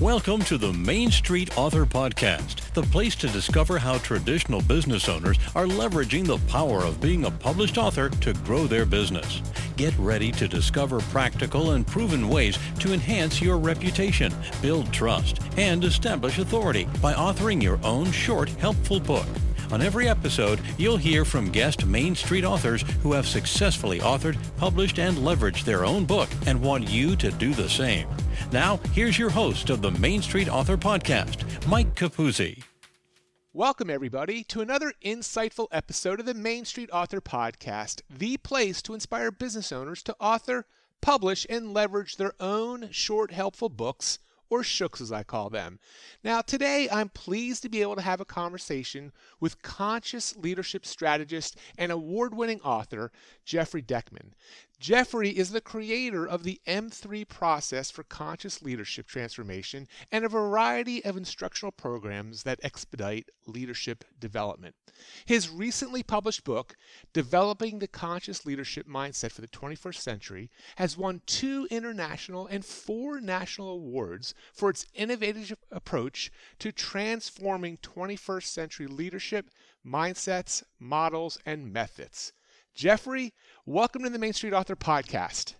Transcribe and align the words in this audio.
Welcome 0.00 0.42
to 0.42 0.58
the 0.58 0.72
Main 0.72 1.10
Street 1.10 1.58
Author 1.58 1.84
Podcast, 1.84 2.72
the 2.72 2.84
place 2.84 3.16
to 3.16 3.26
discover 3.26 3.80
how 3.80 3.98
traditional 3.98 4.62
business 4.62 5.08
owners 5.08 5.40
are 5.56 5.66
leveraging 5.66 6.24
the 6.24 6.38
power 6.46 6.84
of 6.84 7.00
being 7.00 7.24
a 7.24 7.32
published 7.32 7.78
author 7.78 8.08
to 8.08 8.32
grow 8.32 8.68
their 8.68 8.86
business. 8.86 9.42
Get 9.76 9.98
ready 9.98 10.30
to 10.30 10.46
discover 10.46 11.00
practical 11.00 11.72
and 11.72 11.84
proven 11.84 12.28
ways 12.28 12.56
to 12.78 12.92
enhance 12.92 13.42
your 13.42 13.58
reputation, 13.58 14.32
build 14.62 14.92
trust, 14.92 15.40
and 15.56 15.82
establish 15.82 16.38
authority 16.38 16.86
by 17.02 17.12
authoring 17.14 17.60
your 17.60 17.80
own 17.82 18.12
short, 18.12 18.50
helpful 18.50 19.00
book. 19.00 19.26
On 19.72 19.82
every 19.82 20.08
episode, 20.08 20.60
you'll 20.76 20.96
hear 20.96 21.24
from 21.24 21.50
guest 21.50 21.84
Main 21.84 22.14
Street 22.14 22.44
authors 22.44 22.82
who 23.02 23.14
have 23.14 23.26
successfully 23.26 23.98
authored, 23.98 24.38
published, 24.58 25.00
and 25.00 25.18
leveraged 25.18 25.64
their 25.64 25.84
own 25.84 26.04
book 26.04 26.28
and 26.46 26.62
want 26.62 26.88
you 26.88 27.16
to 27.16 27.32
do 27.32 27.52
the 27.52 27.68
same. 27.68 28.06
Now, 28.52 28.78
here's 28.92 29.18
your 29.18 29.30
host 29.30 29.70
of 29.70 29.82
the 29.82 29.90
Main 29.92 30.22
Street 30.22 30.48
Author 30.48 30.76
Podcast, 30.76 31.66
Mike 31.66 31.94
Capuzzi. 31.94 32.62
Welcome, 33.52 33.90
everybody, 33.90 34.44
to 34.44 34.60
another 34.60 34.92
insightful 35.04 35.66
episode 35.72 36.20
of 36.20 36.26
the 36.26 36.34
Main 36.34 36.64
Street 36.64 36.90
Author 36.92 37.20
Podcast, 37.20 38.02
the 38.08 38.36
place 38.36 38.80
to 38.82 38.94
inspire 38.94 39.30
business 39.30 39.72
owners 39.72 40.02
to 40.04 40.16
author, 40.20 40.66
publish, 41.00 41.46
and 41.50 41.74
leverage 41.74 42.16
their 42.16 42.34
own 42.40 42.90
short, 42.90 43.32
helpful 43.32 43.68
books 43.68 44.18
or 44.50 44.62
shooks 44.62 45.00
as 45.00 45.12
I 45.12 45.22
call 45.22 45.50
them. 45.50 45.78
Now, 46.24 46.40
today 46.40 46.88
I'm 46.90 47.08
pleased 47.08 47.62
to 47.62 47.68
be 47.68 47.82
able 47.82 47.96
to 47.96 48.02
have 48.02 48.20
a 48.20 48.24
conversation 48.24 49.12
with 49.40 49.62
conscious 49.62 50.36
leadership 50.36 50.86
strategist 50.86 51.58
and 51.76 51.92
award 51.92 52.34
winning 52.34 52.60
author 52.62 53.12
Jeffrey 53.44 53.82
Deckman. 53.82 54.34
Jeffrey 54.80 55.30
is 55.30 55.50
the 55.50 55.60
creator 55.60 56.24
of 56.24 56.44
the 56.44 56.60
M3 56.64 57.26
process 57.26 57.90
for 57.90 58.04
conscious 58.04 58.62
leadership 58.62 59.08
transformation 59.08 59.88
and 60.12 60.24
a 60.24 60.28
variety 60.28 61.04
of 61.04 61.16
instructional 61.16 61.72
programs 61.72 62.44
that 62.44 62.60
expedite 62.62 63.28
leadership 63.44 64.04
development. 64.20 64.76
His 65.26 65.48
recently 65.48 66.04
published 66.04 66.44
book, 66.44 66.76
Developing 67.12 67.80
the 67.80 67.88
Conscious 67.88 68.46
Leadership 68.46 68.86
Mindset 68.86 69.32
for 69.32 69.40
the 69.40 69.48
21st 69.48 69.96
Century, 69.96 70.48
has 70.76 70.96
won 70.96 71.22
two 71.26 71.66
international 71.72 72.46
and 72.46 72.64
four 72.64 73.20
national 73.20 73.70
awards 73.70 74.32
for 74.52 74.70
its 74.70 74.86
innovative 74.94 75.54
approach 75.72 76.30
to 76.60 76.70
transforming 76.70 77.78
21st 77.78 78.44
century 78.44 78.86
leadership, 78.86 79.50
mindsets, 79.84 80.62
models, 80.78 81.36
and 81.44 81.72
methods. 81.72 82.32
Jeffrey, 82.78 83.34
welcome 83.66 84.04
to 84.04 84.08
the 84.08 84.20
Main 84.20 84.32
Street 84.32 84.52
Author 84.52 84.76
Podcast. 84.76 85.54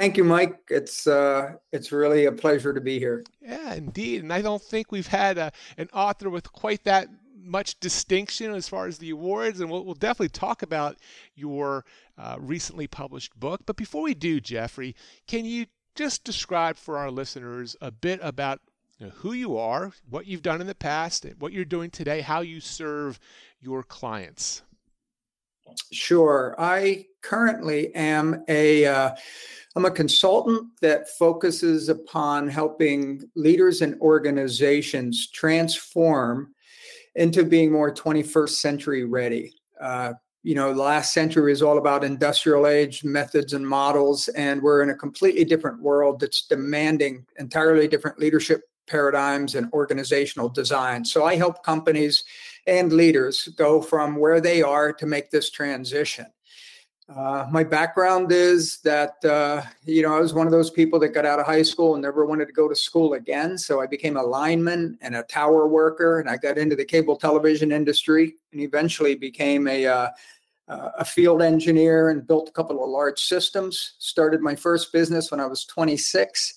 Thank 0.00 0.16
you, 0.16 0.24
Mike. 0.24 0.58
It's 0.68 1.06
uh, 1.06 1.52
it's 1.72 1.92
really 1.92 2.24
a 2.24 2.32
pleasure 2.32 2.74
to 2.74 2.80
be 2.80 2.98
here. 2.98 3.22
Yeah, 3.40 3.72
indeed. 3.72 4.24
And 4.24 4.32
I 4.32 4.42
don't 4.42 4.60
think 4.60 4.90
we've 4.90 5.06
had 5.06 5.38
a, 5.38 5.52
an 5.78 5.88
author 5.92 6.28
with 6.28 6.50
quite 6.50 6.82
that 6.82 7.06
much 7.36 7.78
distinction 7.78 8.52
as 8.52 8.68
far 8.68 8.88
as 8.88 8.98
the 8.98 9.10
awards, 9.10 9.60
and 9.60 9.70
we'll, 9.70 9.84
we'll 9.84 9.94
definitely 9.94 10.30
talk 10.30 10.60
about 10.60 10.96
your 11.36 11.84
uh, 12.18 12.34
recently 12.40 12.88
published 12.88 13.38
book. 13.38 13.60
But 13.64 13.76
before 13.76 14.02
we 14.02 14.14
do, 14.14 14.40
Jeffrey, 14.40 14.96
can 15.28 15.44
you 15.44 15.66
just 15.94 16.24
describe 16.24 16.78
for 16.78 16.98
our 16.98 17.12
listeners 17.12 17.76
a 17.80 17.92
bit 17.92 18.18
about 18.24 18.58
you 18.98 19.06
know, 19.06 19.12
who 19.18 19.34
you 19.34 19.56
are, 19.56 19.92
what 20.10 20.26
you've 20.26 20.42
done 20.42 20.60
in 20.60 20.66
the 20.66 20.74
past, 20.74 21.24
what 21.38 21.52
you're 21.52 21.64
doing 21.64 21.90
today, 21.90 22.22
how 22.22 22.40
you 22.40 22.58
serve 22.58 23.20
your 23.60 23.84
clients? 23.84 24.62
Sure. 25.92 26.54
I 26.58 27.06
currently 27.22 27.94
am 27.94 28.44
a 28.48 28.86
uh, 28.86 29.10
I'm 29.76 29.84
a 29.84 29.90
consultant 29.90 30.70
that 30.80 31.10
focuses 31.10 31.90
upon 31.90 32.48
helping 32.48 33.28
leaders 33.34 33.82
and 33.82 34.00
organizations 34.00 35.30
transform 35.30 36.54
into 37.14 37.44
being 37.44 37.72
more 37.72 37.92
21st 37.92 38.50
century 38.50 39.04
ready. 39.04 39.54
Uh, 39.80 40.14
you 40.42 40.54
know, 40.54 40.72
the 40.72 40.82
last 40.82 41.12
century 41.12 41.52
is 41.52 41.60
all 41.60 41.76
about 41.76 42.04
industrial 42.04 42.66
age 42.66 43.04
methods 43.04 43.52
and 43.52 43.68
models, 43.68 44.28
and 44.28 44.62
we're 44.62 44.82
in 44.82 44.90
a 44.90 44.94
completely 44.94 45.44
different 45.44 45.82
world 45.82 46.20
that's 46.20 46.46
demanding 46.46 47.26
entirely 47.38 47.88
different 47.88 48.18
leadership 48.18 48.62
paradigms 48.86 49.56
and 49.56 49.70
organizational 49.72 50.48
design. 50.48 51.04
So 51.04 51.24
I 51.24 51.34
help 51.36 51.64
companies 51.64 52.24
and 52.66 52.92
leaders 52.92 53.48
go 53.56 53.80
from 53.80 54.16
where 54.16 54.40
they 54.40 54.62
are 54.62 54.92
to 54.92 55.06
make 55.06 55.30
this 55.30 55.50
transition. 55.50 56.26
Uh, 57.14 57.46
my 57.52 57.62
background 57.62 58.32
is 58.32 58.78
that 58.78 59.24
uh, 59.24 59.62
you 59.84 60.02
know 60.02 60.16
I 60.16 60.18
was 60.18 60.34
one 60.34 60.46
of 60.46 60.52
those 60.52 60.70
people 60.70 60.98
that 60.98 61.10
got 61.10 61.24
out 61.24 61.38
of 61.38 61.46
high 61.46 61.62
school 61.62 61.94
and 61.94 62.02
never 62.02 62.26
wanted 62.26 62.46
to 62.46 62.52
go 62.52 62.68
to 62.68 62.74
school 62.74 63.14
again. 63.14 63.56
So 63.58 63.80
I 63.80 63.86
became 63.86 64.16
a 64.16 64.22
lineman 64.22 64.98
and 65.00 65.14
a 65.14 65.22
tower 65.22 65.68
worker, 65.68 66.18
and 66.18 66.28
I 66.28 66.36
got 66.36 66.58
into 66.58 66.74
the 66.74 66.84
cable 66.84 67.14
television 67.16 67.70
industry, 67.70 68.34
and 68.50 68.60
eventually 68.60 69.14
became 69.14 69.68
a 69.68 69.86
uh, 69.86 70.08
a 70.68 71.04
field 71.04 71.42
engineer 71.42 72.10
and 72.10 72.26
built 72.26 72.48
a 72.48 72.52
couple 72.52 72.82
of 72.82 72.90
large 72.90 73.20
systems. 73.20 73.94
Started 73.98 74.40
my 74.40 74.56
first 74.56 74.92
business 74.92 75.30
when 75.30 75.38
I 75.38 75.46
was 75.46 75.64
26. 75.64 76.54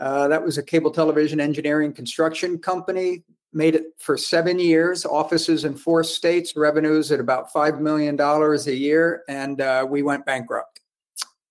Uh, 0.00 0.26
that 0.26 0.44
was 0.44 0.58
a 0.58 0.62
cable 0.64 0.90
television 0.90 1.40
engineering 1.40 1.92
construction 1.92 2.58
company 2.58 3.22
made 3.52 3.74
it 3.74 3.84
for 3.98 4.16
seven 4.16 4.58
years, 4.58 5.04
offices 5.04 5.64
in 5.64 5.76
four 5.76 6.04
states, 6.04 6.54
revenues 6.56 7.10
at 7.12 7.20
about 7.20 7.52
$5 7.52 7.80
million 7.80 8.20
a 8.20 8.70
year, 8.72 9.22
and 9.28 9.60
uh, 9.60 9.86
we 9.88 10.02
went 10.02 10.26
bankrupt. 10.26 10.80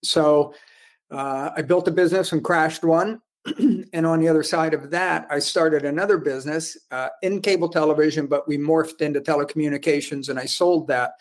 So 0.04 0.54
uh, 1.12 1.52
I 1.56 1.62
built 1.62 1.88
a 1.88 1.92
business 1.92 2.32
and 2.32 2.44
crashed 2.44 2.84
one. 2.84 3.22
and 3.94 4.06
on 4.06 4.20
the 4.20 4.28
other 4.28 4.44
side 4.44 4.74
of 4.74 4.90
that, 4.92 5.28
I 5.30 5.40
started 5.40 5.86
another 5.86 6.18
business 6.18 6.78
uh, 6.92 7.10
in 7.22 7.42
cable 7.42 7.70
television, 7.70 8.28
but 8.28 8.48
we 8.48 8.58
morphed 8.58 9.02
into 9.02 9.22
telecommunications, 9.22 10.30
and 10.30 10.40
I 10.40 10.46
sold 10.46 10.88
that 10.88 11.12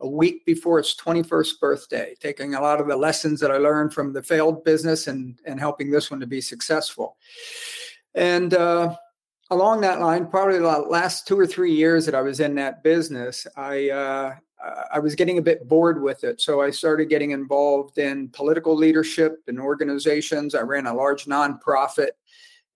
a 0.00 0.08
week 0.08 0.44
before 0.44 0.78
its 0.78 0.94
21st 0.96 1.60
birthday, 1.60 2.14
taking 2.20 2.54
a 2.54 2.60
lot 2.60 2.80
of 2.80 2.88
the 2.88 2.96
lessons 2.96 3.40
that 3.40 3.50
I 3.50 3.56
learned 3.56 3.94
from 3.94 4.12
the 4.12 4.22
failed 4.22 4.64
business 4.64 5.06
and, 5.06 5.38
and 5.46 5.58
helping 5.58 5.90
this 5.90 6.10
one 6.10 6.20
to 6.20 6.26
be 6.26 6.40
successful. 6.40 7.16
And 8.14 8.52
uh, 8.54 8.96
along 9.52 9.82
that 9.82 10.00
line, 10.00 10.26
probably 10.26 10.58
the 10.58 10.66
last 10.66 11.26
two 11.26 11.38
or 11.38 11.46
three 11.46 11.74
years 11.74 12.06
that 12.06 12.14
I 12.14 12.22
was 12.22 12.40
in 12.40 12.54
that 12.56 12.82
business, 12.82 13.46
I 13.56 13.90
uh, 13.90 14.34
I 14.92 14.98
was 14.98 15.14
getting 15.14 15.38
a 15.38 15.42
bit 15.42 15.68
bored 15.68 16.00
with 16.00 16.24
it. 16.24 16.40
So 16.40 16.60
I 16.60 16.70
started 16.70 17.06
getting 17.06 17.32
involved 17.32 17.98
in 17.98 18.28
political 18.28 18.76
leadership 18.76 19.42
and 19.48 19.58
organizations. 19.58 20.54
I 20.54 20.60
ran 20.60 20.86
a 20.86 20.94
large 20.94 21.24
nonprofit 21.24 22.10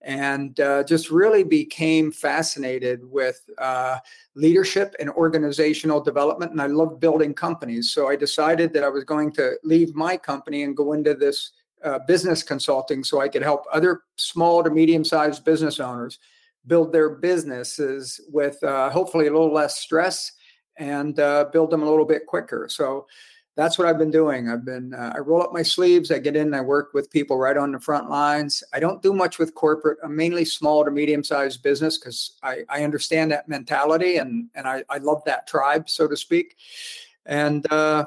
and 0.01 0.59
uh, 0.59 0.83
just 0.83 1.09
really 1.09 1.43
became 1.43 2.11
fascinated 2.11 3.09
with 3.09 3.41
uh, 3.57 3.97
leadership 4.35 4.95
and 4.99 5.09
organizational 5.09 6.01
development. 6.01 6.51
And 6.51 6.61
I 6.61 6.67
love 6.67 6.99
building 6.99 7.33
companies. 7.33 7.91
So 7.91 8.09
I 8.09 8.15
decided 8.15 8.73
that 8.73 8.83
I 8.83 8.89
was 8.89 9.03
going 9.03 9.31
to 9.33 9.53
leave 9.63 9.95
my 9.95 10.17
company 10.17 10.63
and 10.63 10.75
go 10.75 10.93
into 10.93 11.13
this 11.13 11.51
uh, 11.83 11.99
business 11.99 12.43
consulting 12.43 13.03
so 13.03 13.21
I 13.21 13.29
could 13.29 13.43
help 13.43 13.65
other 13.71 14.01
small 14.17 14.63
to 14.63 14.69
medium 14.69 15.05
sized 15.05 15.45
business 15.45 15.79
owners 15.79 16.19
build 16.67 16.91
their 16.91 17.09
businesses 17.09 18.19
with 18.29 18.61
uh, 18.63 18.89
hopefully 18.89 19.27
a 19.27 19.31
little 19.31 19.53
less 19.53 19.79
stress 19.79 20.31
and 20.77 21.19
uh, 21.19 21.45
build 21.51 21.71
them 21.71 21.81
a 21.81 21.89
little 21.89 22.05
bit 22.05 22.25
quicker. 22.27 22.67
So 22.69 23.07
that's 23.55 23.79
what 23.79 23.87
I've 23.87 23.97
been 23.97 24.11
doing. 24.11 24.49
I've 24.49 24.63
been 24.63 24.93
uh, 24.93 25.13
I 25.15 25.19
roll 25.19 25.41
up 25.41 25.51
my 25.51 25.63
sleeves, 25.63 26.11
I 26.11 26.19
get 26.19 26.35
in, 26.35 26.53
I 26.53 26.61
work 26.61 26.93
with 26.93 27.09
people 27.09 27.37
right 27.37 27.57
on 27.57 27.71
the 27.71 27.79
front 27.79 28.07
lines. 28.07 28.63
I 28.71 28.79
don't 28.79 29.01
do 29.01 29.13
much 29.13 29.39
with 29.39 29.55
corporate. 29.55 29.97
I'm 30.03 30.15
mainly 30.15 30.45
small 30.45 30.85
to 30.85 30.91
medium 30.91 31.23
sized 31.23 31.63
business 31.63 31.97
because 31.97 32.37
I, 32.43 32.63
I 32.69 32.83
understand 32.83 33.31
that 33.31 33.49
mentality 33.49 34.17
and 34.17 34.49
and 34.53 34.67
I, 34.67 34.83
I 34.89 34.99
love 34.99 35.23
that 35.25 35.47
tribe, 35.47 35.89
so 35.89 36.07
to 36.07 36.15
speak. 36.15 36.55
And 37.25 37.69
uh, 37.73 38.05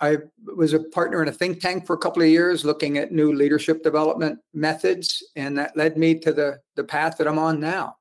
I 0.00 0.18
was 0.56 0.72
a 0.72 0.80
partner 0.80 1.22
in 1.22 1.28
a 1.28 1.32
think 1.32 1.60
tank 1.60 1.86
for 1.86 1.94
a 1.94 1.98
couple 1.98 2.22
of 2.22 2.28
years 2.28 2.64
looking 2.64 2.98
at 2.98 3.12
new 3.12 3.32
leadership 3.32 3.82
development 3.82 4.38
methods, 4.52 5.22
and 5.34 5.56
that 5.58 5.76
led 5.76 5.96
me 5.96 6.18
to 6.20 6.32
the, 6.32 6.60
the 6.76 6.84
path 6.84 7.16
that 7.18 7.28
I'm 7.28 7.38
on 7.38 7.60
now. 7.60 7.96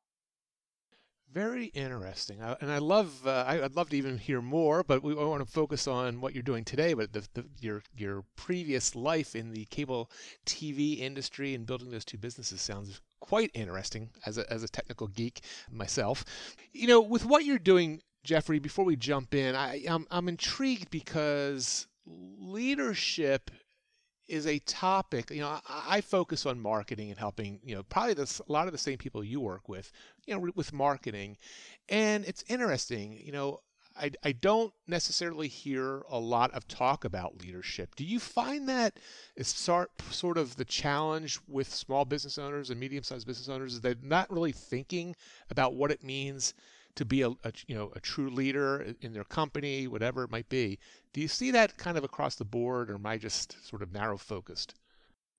Very 1.34 1.66
interesting, 1.68 2.42
and 2.42 2.72
I 2.72 2.78
love. 2.78 3.26
Uh, 3.26 3.44
I'd 3.48 3.76
love 3.76 3.90
to 3.90 3.98
even 3.98 4.20
hear 4.20 4.40
more, 4.40 4.84
but 4.84 5.02
we 5.02 5.16
want 5.16 5.44
to 5.44 5.52
focus 5.52 5.88
on 5.88 6.22
what 6.22 6.36
you're 6.36 6.44
doing 6.44 6.64
today. 6.64 6.94
But 6.94 7.12
the, 7.12 7.28
the, 7.34 7.46
your 7.60 7.82
your 7.98 8.24
previous 8.36 8.96
life 8.96 9.36
in 9.36 9.50
the 9.50 9.66
cable 9.66 10.12
TV 10.46 11.00
industry 11.00 11.56
and 11.56 11.66
building 11.66 11.90
those 11.90 12.06
two 12.06 12.20
businesses 12.20 12.62
sounds 12.62 13.02
quite 13.20 13.50
interesting. 13.56 14.12
As 14.28 14.38
a 14.38 14.52
as 14.54 14.62
a 14.62 14.68
technical 14.68 15.08
geek 15.08 15.42
myself, 15.72 16.24
you 16.72 16.88
know, 16.88 17.02
with 17.02 17.26
what 17.26 17.46
you're 17.46 17.58
doing 17.58 18.04
Jeffrey, 18.24 18.60
before 18.60 18.86
we 18.86 18.96
jump 18.96 19.34
in, 19.34 19.56
I, 19.56 19.84
I'm, 19.88 20.06
I'm 20.12 20.30
intrigued 20.30 20.92
because 20.92 21.88
leadership 22.06 23.50
is 24.28 24.48
a 24.48 24.60
topic. 24.60 25.30
You 25.32 25.42
know, 25.42 25.60
I, 25.68 25.84
I, 25.88 26.02
focus 26.02 26.46
on 26.46 26.60
marketing 26.60 27.10
and 27.10 27.20
helping. 27.20 27.60
You 27.64 27.76
know, 27.76 27.84
probably 27.84 28.14
this, 28.14 28.40
a 28.40 28.52
lot 28.52 28.68
of 28.68 28.74
the 28.74 28.80
same 28.80 28.98
people 28.98 29.24
you 29.24 29.40
work 29.40 29.68
with. 29.68 29.92
You 30.26 30.36
know, 30.36 30.52
with 30.56 30.74
marketing, 30.74 31.38
and 31.90 32.26
it's 32.26 32.44
interesting. 32.48 33.20
You 33.24 33.32
know, 33.32 33.60
I, 33.96 34.12
I 34.24 34.32
don't 34.32 34.74
necessarily 34.88 35.48
hear 35.48 36.04
a 36.10 36.20
lot 36.20 36.52
of 36.54 36.68
talk 36.68 37.06
about 37.06 37.42
leadership. 37.42 37.96
Do 37.96 38.04
you 38.04 38.20
find 38.20 38.68
that 38.70 39.00
is 39.36 39.48
sort 39.48 39.92
sort 40.10 40.38
of 40.38 40.56
the 40.56 40.66
challenge 40.66 41.40
with 41.48 41.74
small 41.74 42.06
business 42.06 42.38
owners 42.38 42.70
and 42.70 42.80
medium-sized 42.80 43.28
business 43.28 43.50
owners 43.50 43.76
is 43.76 43.82
they're 43.82 43.96
not 44.02 44.32
really 44.32 44.52
thinking 44.52 45.16
about 45.50 45.76
what 45.76 45.92
it 45.92 46.04
means 46.04 46.54
to 46.96 47.06
be 47.06 47.22
a, 47.22 47.30
a, 47.30 47.52
you 47.68 47.76
know 47.76 47.92
a 47.96 48.00
true 48.00 48.30
leader 48.30 48.94
in 49.02 49.14
their 49.14 49.24
company, 49.24 49.88
whatever 49.88 50.24
it 50.24 50.32
might 50.32 50.50
be. 50.50 50.80
Do 51.14 51.22
you 51.22 51.28
see 51.28 51.52
that 51.52 51.78
kind 51.78 51.98
of 51.98 52.04
across 52.04 52.36
the 52.36 52.46
board, 52.46 52.90
or 52.90 52.96
am 52.96 53.06
I 53.06 53.18
just 53.18 53.56
sort 53.68 53.82
of 53.82 53.92
narrow 53.92 54.18
focused? 54.18 54.76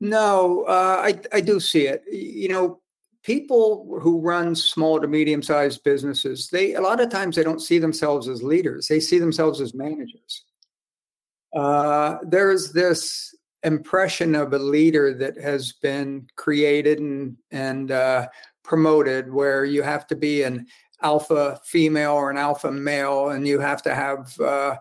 No, 0.01 0.65
uh, 0.65 1.01
I 1.03 1.21
I 1.33 1.41
do 1.41 1.61
see 1.61 1.87
it. 1.87 2.03
You 2.11 2.49
know, 2.49 2.81
people 3.23 3.99
who 4.01 4.21
run 4.21 4.55
small 4.55 5.01
to 5.01 5.09
medium 5.09 5.43
sized 5.43 5.83
businesses, 5.83 6.49
they 6.51 6.75
a 6.75 6.81
lot 6.81 7.01
of 7.01 7.09
times 7.11 7.37
they 7.37 7.45
don't 7.45 7.63
see 7.63 7.79
themselves 7.79 8.29
as 8.29 8.43
leaders. 8.43 8.87
They 8.87 9.01
see 9.01 9.19
themselves 9.19 9.61
as 9.61 9.75
managers. 9.75 10.45
Uh, 11.55 12.19
there's 12.23 12.73
this 12.73 13.35
impression 13.63 14.35
of 14.35 14.53
a 14.53 14.59
leader 14.59 15.15
that 15.15 15.41
has 15.41 15.73
been 15.73 16.27
created 16.37 16.99
and 16.99 17.37
and 17.51 17.91
uh, 17.91 18.27
promoted, 18.63 19.33
where 19.33 19.65
you 19.65 19.83
have 19.83 20.07
to 20.09 20.17
be 20.17 20.43
an 20.43 20.67
alpha 21.05 21.61
female 21.65 22.13
or 22.13 22.31
an 22.31 22.39
alpha 22.39 22.73
male, 22.73 23.29
and 23.29 23.47
you 23.47 23.61
have 23.61 23.83
to 23.83 23.95
have 23.95 24.41
uh, 24.41 24.77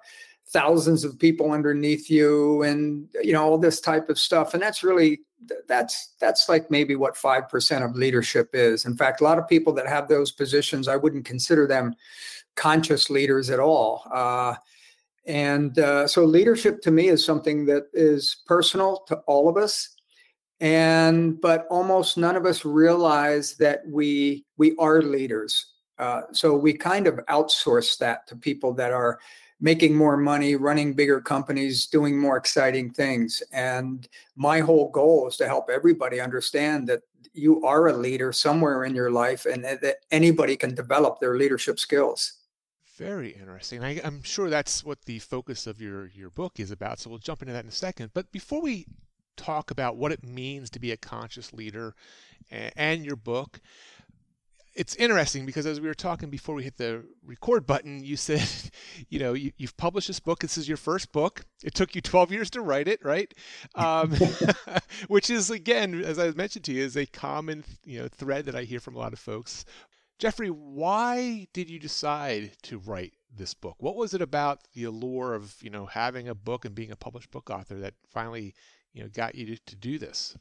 thousands 0.47 1.03
of 1.03 1.19
people 1.19 1.51
underneath 1.51 2.09
you 2.09 2.63
and 2.63 3.07
you 3.21 3.33
know 3.33 3.43
all 3.43 3.57
this 3.57 3.81
type 3.81 4.09
of 4.09 4.17
stuff. 4.17 4.53
And 4.53 4.63
that's 4.63 4.83
really 4.83 5.21
that's 5.67 6.15
that's 6.21 6.47
like 6.47 6.71
maybe 6.71 6.95
what 6.95 7.15
5% 7.15 7.85
of 7.85 7.95
leadership 7.95 8.51
is. 8.53 8.85
In 8.85 8.95
fact 8.95 9.19
a 9.19 9.25
lot 9.25 9.37
of 9.37 9.47
people 9.47 9.73
that 9.73 9.87
have 9.87 10.07
those 10.07 10.31
positions 10.31 10.87
i 10.87 10.95
wouldn't 10.95 11.25
consider 11.25 11.67
them 11.67 11.93
conscious 12.55 13.09
leaders 13.09 13.49
at 13.49 13.59
all. 13.59 14.07
Uh, 14.11 14.55
and 15.25 15.79
uh, 15.79 16.07
so 16.07 16.23
leadership 16.23 16.81
to 16.81 16.91
me 16.91 17.07
is 17.07 17.25
something 17.25 17.65
that 17.65 17.83
is 17.93 18.43
personal 18.45 19.03
to 19.07 19.15
all 19.27 19.49
of 19.49 19.57
us. 19.57 19.89
And 20.59 21.41
but 21.41 21.65
almost 21.69 22.17
none 22.17 22.35
of 22.35 22.45
us 22.45 22.63
realize 22.63 23.55
that 23.57 23.81
we 23.87 24.45
we 24.57 24.75
are 24.77 25.01
leaders 25.01 25.72
uh, 25.99 26.21
so 26.31 26.55
we 26.55 26.73
kind 26.73 27.07
of 27.07 27.15
outsource 27.27 27.97
that 27.99 28.27
to 28.27 28.35
people 28.35 28.73
that 28.73 28.91
are 28.91 29.19
making 29.59 29.95
more 29.95 30.17
money, 30.17 30.55
running 30.55 30.93
bigger 30.93 31.21
companies, 31.21 31.87
doing 31.87 32.19
more 32.19 32.35
exciting 32.35 32.91
things. 32.91 33.41
And 33.53 34.07
my 34.35 34.59
whole 34.59 34.89
goal 34.89 35.27
is 35.27 35.37
to 35.37 35.47
help 35.47 35.69
everybody 35.69 36.19
understand 36.19 36.87
that 36.89 37.01
you 37.33 37.65
are 37.65 37.87
a 37.87 37.93
leader 37.93 38.31
somewhere 38.33 38.83
in 38.83 38.93
your 38.93 39.09
life 39.09 39.45
and 39.45 39.63
that 39.63 39.97
anybody 40.11 40.55
can 40.55 40.75
develop 40.75 41.19
their 41.19 41.37
leadership 41.37 41.79
skills. 41.79 42.33
Very 42.97 43.31
interesting. 43.31 43.83
I, 43.83 43.95
am 43.99 44.21
sure 44.21 44.49
that's 44.49 44.83
what 44.83 45.01
the 45.05 45.19
focus 45.19 45.65
of 45.65 45.81
your, 45.81 46.07
your 46.13 46.29
book 46.29 46.59
is 46.59 46.69
about. 46.69 46.99
So 46.99 47.09
we'll 47.09 47.19
jump 47.19 47.41
into 47.41 47.53
that 47.53 47.63
in 47.63 47.69
a 47.69 47.71
second. 47.71 48.11
But 48.13 48.31
before 48.31 48.61
we 48.61 48.85
talk 49.35 49.71
about 49.71 49.95
what 49.95 50.11
it 50.11 50.23
means 50.23 50.69
to 50.71 50.79
be 50.79 50.91
a 50.91 50.97
conscious 50.97 51.53
leader 51.53 51.95
and, 52.51 52.73
and 52.75 53.05
your 53.05 53.15
book, 53.15 53.61
it's 54.75 54.95
interesting 54.95 55.45
because 55.45 55.65
as 55.65 55.79
we 55.79 55.87
were 55.87 55.93
talking 55.93 56.29
before 56.29 56.55
we 56.55 56.63
hit 56.63 56.77
the 56.77 57.03
record 57.25 57.67
button, 57.67 58.03
you 58.03 58.17
said, 58.17 58.47
you 59.09 59.19
know, 59.19 59.33
you, 59.33 59.51
have 59.59 59.77
published 59.77 60.07
this 60.07 60.19
book. 60.19 60.39
This 60.39 60.57
is 60.57 60.67
your 60.67 60.77
first 60.77 61.11
book. 61.11 61.45
It 61.63 61.73
took 61.73 61.95
you 61.95 62.01
12 62.01 62.31
years 62.31 62.49
to 62.51 62.61
write 62.61 62.87
it, 62.87 63.03
right? 63.03 63.33
Um, 63.75 64.15
which 65.07 65.29
is, 65.29 65.49
again, 65.49 66.03
as 66.03 66.17
I 66.17 66.31
mentioned 66.31 66.65
to 66.65 66.73
you, 66.73 66.83
is 66.83 66.97
a 66.97 67.05
common, 67.05 67.63
you 67.85 68.01
know, 68.01 68.07
thread 68.07 68.45
that 68.45 68.55
I 68.55 68.63
hear 68.63 68.79
from 68.79 68.95
a 68.95 68.99
lot 68.99 69.13
of 69.13 69.19
folks. 69.19 69.65
Jeffrey, 70.19 70.49
why 70.49 71.47
did 71.53 71.69
you 71.69 71.79
decide 71.79 72.51
to 72.63 72.77
write 72.79 73.13
this 73.35 73.53
book? 73.53 73.75
What 73.79 73.95
was 73.95 74.13
it 74.13 74.21
about 74.21 74.61
the 74.73 74.85
allure 74.85 75.33
of, 75.33 75.55
you 75.61 75.69
know, 75.69 75.85
having 75.85 76.27
a 76.27 76.35
book 76.35 76.65
and 76.65 76.73
being 76.73 76.91
a 76.91 76.95
published 76.95 77.31
book 77.31 77.49
author 77.49 77.75
that 77.79 77.95
finally, 78.09 78.53
you 78.93 79.03
know, 79.03 79.09
got 79.09 79.35
you 79.35 79.45
to, 79.47 79.57
to 79.65 79.75
do 79.75 79.97
this? 79.99 80.37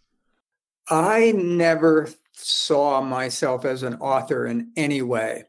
I 0.88 1.32
never 1.32 2.08
saw 2.32 3.00
myself 3.00 3.64
as 3.64 3.82
an 3.82 3.94
author 3.96 4.46
in 4.46 4.72
any 4.76 5.02
way. 5.02 5.44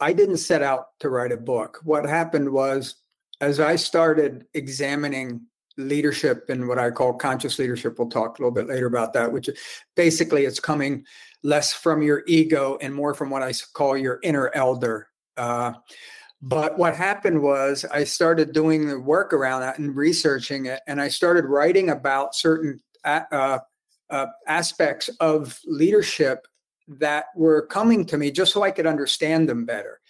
I 0.00 0.12
didn't 0.12 0.38
set 0.38 0.62
out 0.62 0.98
to 1.00 1.10
write 1.10 1.32
a 1.32 1.36
book. 1.36 1.80
What 1.84 2.06
happened 2.06 2.50
was, 2.50 2.96
as 3.40 3.60
I 3.60 3.76
started 3.76 4.46
examining 4.54 5.42
leadership 5.76 6.48
and 6.48 6.68
what 6.68 6.78
I 6.78 6.90
call 6.90 7.14
conscious 7.14 7.58
leadership, 7.58 7.98
we'll 7.98 8.08
talk 8.08 8.38
a 8.38 8.42
little 8.42 8.54
bit 8.54 8.68
later 8.68 8.86
about 8.86 9.12
that, 9.14 9.32
which 9.32 9.48
basically 9.96 10.44
it's 10.44 10.60
coming 10.60 11.04
less 11.42 11.72
from 11.72 12.02
your 12.02 12.22
ego 12.26 12.78
and 12.80 12.94
more 12.94 13.14
from 13.14 13.30
what 13.30 13.42
I 13.42 13.52
call 13.72 13.96
your 13.96 14.20
inner 14.22 14.50
elder. 14.54 15.08
Uh, 15.36 15.72
but 16.42 16.78
what 16.78 16.94
happened 16.96 17.42
was 17.42 17.84
I 17.90 18.04
started 18.04 18.52
doing 18.52 18.88
the 18.88 18.98
work 18.98 19.32
around 19.32 19.60
that 19.60 19.78
and 19.78 19.94
researching 19.94 20.66
it, 20.66 20.80
and 20.86 21.00
I 21.00 21.08
started 21.08 21.44
writing 21.44 21.90
about 21.90 22.34
certain 22.34 22.80
uh, 23.04 23.58
uh, 24.10 24.26
aspects 24.46 25.08
of 25.20 25.58
leadership 25.66 26.46
that 26.88 27.26
were 27.36 27.66
coming 27.66 28.04
to 28.06 28.18
me 28.18 28.30
just 28.30 28.52
so 28.52 28.62
I 28.62 28.70
could 28.70 28.86
understand 28.86 29.48
them 29.48 29.64
better. 29.64 30.00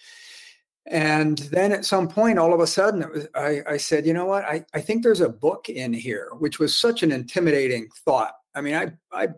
And 0.87 1.39
then 1.39 1.73
at 1.73 1.85
some 1.85 2.09
point, 2.09 2.39
all 2.39 2.55
of 2.55 2.61
a 2.61 2.67
sudden, 2.67 3.09
was, 3.11 3.29
I, 3.35 3.61
I, 3.69 3.77
said, 3.77 4.07
you 4.07 4.15
know 4.15 4.25
what? 4.25 4.45
I, 4.45 4.65
I 4.75 4.81
think 4.81 5.03
there's 5.03 5.21
a 5.21 5.29
book 5.29 5.69
in 5.69 5.93
here, 5.93 6.31
which 6.39 6.59
was 6.59 6.75
such 6.75 7.03
an 7.03 7.13
intimidating 7.13 7.89
thought. 8.05 8.33
I 8.55 8.61
mean, 8.63 8.75
I, 8.75 8.93
I, 9.13 9.29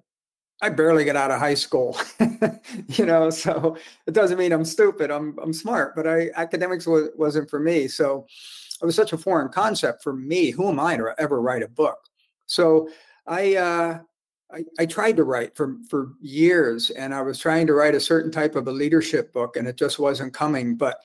I 0.63 0.69
barely 0.69 1.05
get 1.05 1.17
out 1.17 1.33
of 1.33 1.41
high 1.41 1.55
school, 1.55 1.99
you 2.89 3.05
know, 3.05 3.29
so 3.31 3.77
it 4.07 4.15
doesn't 4.15 4.39
mean 4.39 4.53
I'm 4.53 4.65
stupid. 4.65 5.11
I'm, 5.11 5.37
I'm 5.43 5.53
smart, 5.53 5.97
but 5.97 6.07
I, 6.07 6.31
academics 6.37 6.87
was, 6.87 7.09
wasn't 7.17 7.51
for 7.51 7.59
me. 7.59 7.89
So 7.89 8.27
it 8.81 8.87
was 8.87 8.95
such 8.95 9.13
a 9.13 9.19
foreign 9.19 9.49
concept 9.49 10.03
for 10.03 10.13
me. 10.13 10.51
Who 10.51 10.69
am 10.69 10.79
I 10.79 10.97
to 10.97 11.13
ever 11.19 11.43
write 11.43 11.65
a 11.65 11.69
book? 11.69 11.99
So 12.47 12.89
I, 13.27 13.57
uh, 13.57 13.99
I, 14.53 14.65
I 14.79 14.87
tried 14.87 15.17
to 15.17 15.25
write 15.25 15.57
for 15.57 15.77
for 15.89 16.13
years, 16.21 16.91
and 16.91 17.15
I 17.15 17.23
was 17.23 17.39
trying 17.39 17.67
to 17.69 17.75
write 17.75 17.95
a 17.95 18.01
certain 18.01 18.31
type 18.31 18.55
of 18.55 18.69
a 18.69 18.73
leadership 18.73 19.33
book, 19.33 19.57
and 19.57 19.67
it 19.67 19.77
just 19.77 19.99
wasn't 19.99 20.35
coming. 20.35 20.77
But 20.77 20.99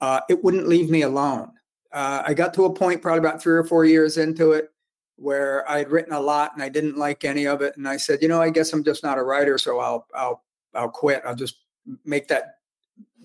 uh, 0.00 0.20
it 0.28 0.42
wouldn't 0.42 0.68
leave 0.68 0.90
me 0.90 1.02
alone. 1.02 1.52
Uh, 1.92 2.22
I 2.26 2.34
got 2.34 2.54
to 2.54 2.64
a 2.64 2.72
point, 2.72 3.02
probably 3.02 3.18
about 3.18 3.42
three 3.42 3.56
or 3.56 3.64
four 3.64 3.84
years 3.84 4.18
into 4.18 4.52
it, 4.52 4.70
where 5.16 5.68
I'd 5.70 5.90
written 5.90 6.12
a 6.12 6.20
lot 6.20 6.52
and 6.54 6.62
I 6.62 6.68
didn't 6.68 6.96
like 6.96 7.24
any 7.24 7.46
of 7.46 7.62
it, 7.62 7.76
and 7.76 7.88
I 7.88 7.96
said, 7.96 8.22
you 8.22 8.28
know, 8.28 8.40
I 8.40 8.50
guess 8.50 8.72
I'm 8.72 8.84
just 8.84 9.02
not 9.02 9.18
a 9.18 9.22
writer, 9.22 9.58
so 9.58 9.78
I'll 9.78 10.06
I'll 10.14 10.44
I'll 10.74 10.90
quit. 10.90 11.22
I'll 11.26 11.34
just 11.34 11.56
make 12.04 12.28
that 12.28 12.56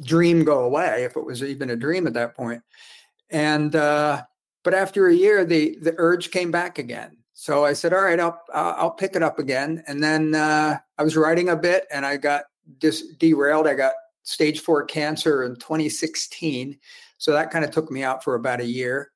dream 0.04 0.44
go 0.44 0.62
away 0.66 1.04
if 1.04 1.16
it 1.16 1.26
was 1.26 1.44
even 1.44 1.70
a 1.70 1.76
dream 1.76 2.08
at 2.08 2.14
that 2.14 2.36
point. 2.36 2.62
And 3.30 3.76
uh, 3.76 4.24
but 4.64 4.74
after 4.74 5.08
a 5.08 5.14
year, 5.14 5.46
the 5.46 5.78
the 5.82 5.96
urge 5.98 6.32
came 6.32 6.52
back 6.52 6.78
again 6.78 7.18
so 7.42 7.66
I 7.66 7.74
said, 7.74 7.92
all 7.92 8.04
right, 8.04 8.20
I'll, 8.20 8.40
I'll 8.54 8.92
pick 8.92 9.16
it 9.16 9.24
up 9.24 9.40
again. 9.40 9.84
And 9.88 10.04
then 10.04 10.36
uh, 10.36 10.78
I 11.00 11.04
was 11.04 11.18
writing 11.18 11.50
a 11.50 11.56
bit 11.56 11.88
and 11.92 12.06
I 12.06 12.18
got 12.18 12.44
dis- 12.78 13.16
derailed. 13.18 13.66
I 13.66 13.74
got 13.74 13.94
stage 14.22 14.60
four 14.60 14.86
cancer 14.86 15.44
in 15.44 15.56
2016. 15.56 16.78
So 17.18 17.32
that 17.32 17.50
kind 17.50 17.66
of 17.66 17.72
took 17.72 17.90
me 17.90 18.04
out 18.04 18.24
for 18.24 18.36
about 18.36 18.62
a 18.62 18.66
year. 18.66 19.10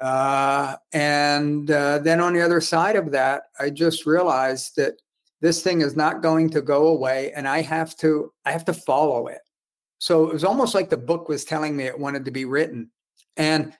Uh, 0.00 0.74
and 0.92 1.70
uh, 1.70 2.00
then 2.00 2.18
on 2.18 2.32
the 2.32 2.42
other 2.42 2.60
side 2.60 2.96
of 2.96 3.12
that, 3.12 3.42
I 3.60 3.70
just 3.70 4.04
realized 4.04 4.74
that 4.74 4.94
this 5.40 5.62
thing 5.62 5.80
is 5.80 5.94
not 5.94 6.22
going 6.22 6.50
to 6.50 6.62
go 6.62 6.88
away 6.88 7.30
and 7.36 7.46
I 7.46 7.62
have 7.62 7.96
to, 7.98 8.32
I 8.44 8.50
have 8.50 8.64
to 8.64 8.74
follow 8.74 9.28
it. 9.28 9.42
So 9.98 10.26
it 10.26 10.32
was 10.32 10.42
almost 10.42 10.74
like 10.74 10.90
the 10.90 10.96
book 10.96 11.28
was 11.28 11.44
telling 11.44 11.76
me 11.76 11.84
it 11.84 11.96
wanted 11.96 12.24
to 12.24 12.32
be 12.32 12.46
written. 12.46 12.90
And 13.36 13.74